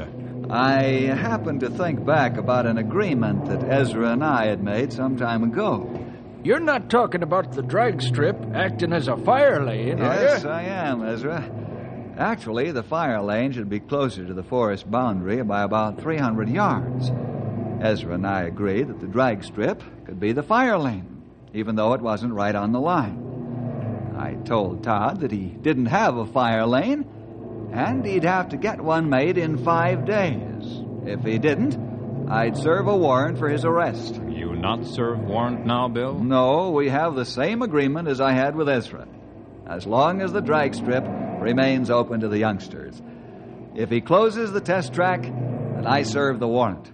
I 0.50 0.82
happened 1.13 1.60
to 1.60 1.69
think 1.69 2.04
back 2.04 2.38
about 2.38 2.65
an 2.65 2.80
agreement 2.80 3.45
that 3.45 3.63
Ezra 3.63 4.13
and 4.13 4.24
I 4.24 4.48
had 4.48 4.63
made 4.63 4.93
some 4.93 5.15
time 5.15 5.43
ago. 5.43 5.88
You're 6.43 6.60
not 6.60 6.89
talking 6.89 7.21
about 7.21 7.52
the 7.52 7.62
drag 7.62 8.02
strip 8.02 8.36
acting 8.56 8.91
as 8.91 9.08
a 9.08 9.17
fire 9.17 9.63
lane, 9.63 10.00
yes, 10.00 10.43
are 10.43 10.63
you? 10.63 10.69
I 10.69 10.88
am, 10.88 11.04
Ezra. 11.04 12.15
Actually, 12.17 12.71
the 12.71 12.82
fire 12.82 13.21
lane 13.21 13.52
should 13.52 13.69
be 13.69 13.80
closer 13.80 14.26
to 14.26 14.34
the 14.34 14.41
forest 14.41 14.89
boundary 14.89 15.43
by 15.43 15.62
about 15.62 16.02
300 16.02 16.50
yards. 16.50 17.12
Ezra 17.80 18.15
and 18.15 18.26
I 18.26 18.43
agreed 18.43 18.88
that 18.88 19.00
the 19.00 19.08
drag 19.08 19.43
strip 19.43 19.84
could 20.06 20.19
be 20.19 20.32
the 20.32 20.41
fire 20.41 20.80
lane, 20.80 21.14
even 21.56 21.76
though 21.76 21.94
it 21.94 22.02
wasn't 22.02 22.34
right 22.34 22.54
on 22.54 22.74
the 22.74 22.80
line. 22.80 24.13
I 24.18 24.36
told 24.46 24.84
Todd 24.84 25.22
that 25.22 25.32
he 25.32 25.48
didn't 25.48 25.88
have 25.88 26.18
a 26.18 26.26
fire 26.26 26.65
lane, 26.65 27.06
and 27.72 28.06
he'd 28.06 28.24
have 28.24 28.50
to 28.50 28.58
get 28.58 28.82
one 28.82 29.10
made 29.10 29.38
in 29.38 29.63
five 29.63 30.06
days. 30.06 30.84
If 31.06 31.22
he 31.22 31.39
didn't, 31.39 32.30
I'd 32.30 32.58
serve 32.58 32.88
a 32.88 32.98
warrant 32.98 33.38
for 33.38 33.50
his 33.50 33.65
arrest. 33.65 34.15
You 34.28 34.56
not 34.56 34.86
serve 34.86 35.20
warrant 35.20 35.65
now, 35.65 35.88
Bill? 35.88 36.20
No, 36.20 36.72
we 36.72 36.89
have 36.89 37.15
the 37.15 37.26
same 37.26 37.62
agreement 37.62 38.08
as 38.08 38.20
I 38.20 38.34
had 38.34 38.56
with 38.56 38.68
Ezra. 38.68 39.08
As 39.68 39.86
long 39.86 40.22
as 40.22 40.34
the 40.34 40.41
drag 40.41 40.76
strip 40.76 41.06
remains 41.39 41.89
open 41.89 42.20
to 42.22 42.28
the 42.28 42.39
youngsters. 42.39 43.02
If 43.76 43.89
he 43.89 44.02
closes 44.02 44.52
the 44.52 44.62
test 44.62 44.94
track, 44.94 45.22
then 45.24 45.86
I 45.86 46.04
serve 46.04 46.39
the 46.39 46.48
warrant. 46.48 46.91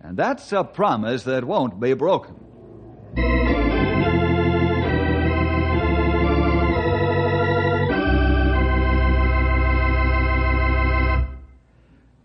And 0.00 0.16
that's 0.16 0.52
a 0.52 0.64
promise 0.64 1.24
that 1.24 1.44
won't 1.44 1.80
be 1.80 1.94
broken. 1.94 2.49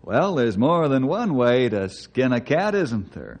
Well, 0.06 0.36
there's 0.36 0.56
more 0.56 0.86
than 0.86 1.08
one 1.08 1.34
way 1.34 1.68
to 1.68 1.88
skin 1.88 2.32
a 2.32 2.40
cat, 2.40 2.76
isn't 2.76 3.10
there? 3.10 3.40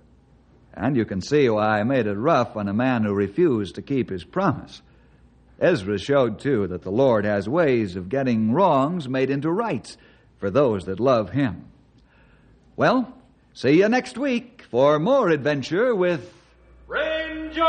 And 0.74 0.96
you 0.96 1.04
can 1.04 1.20
see 1.20 1.48
why 1.48 1.78
I 1.78 1.84
made 1.84 2.08
it 2.08 2.14
rough 2.14 2.56
on 2.56 2.66
a 2.66 2.74
man 2.74 3.04
who 3.04 3.14
refused 3.14 3.76
to 3.76 3.82
keep 3.82 4.10
his 4.10 4.24
promise. 4.24 4.82
Ezra 5.60 5.96
showed, 5.96 6.40
too, 6.40 6.66
that 6.66 6.82
the 6.82 6.90
Lord 6.90 7.24
has 7.24 7.48
ways 7.48 7.94
of 7.94 8.08
getting 8.08 8.50
wrongs 8.50 9.08
made 9.08 9.30
into 9.30 9.48
rights 9.48 9.96
for 10.38 10.50
those 10.50 10.86
that 10.86 10.98
love 10.98 11.30
Him. 11.30 11.66
Well, 12.74 13.14
see 13.54 13.78
you 13.78 13.88
next 13.88 14.18
week 14.18 14.64
for 14.68 14.98
more 14.98 15.28
adventure 15.28 15.94
with 15.94 16.34
Ranger 16.88 17.62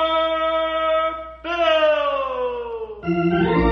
Bill! 1.43 3.66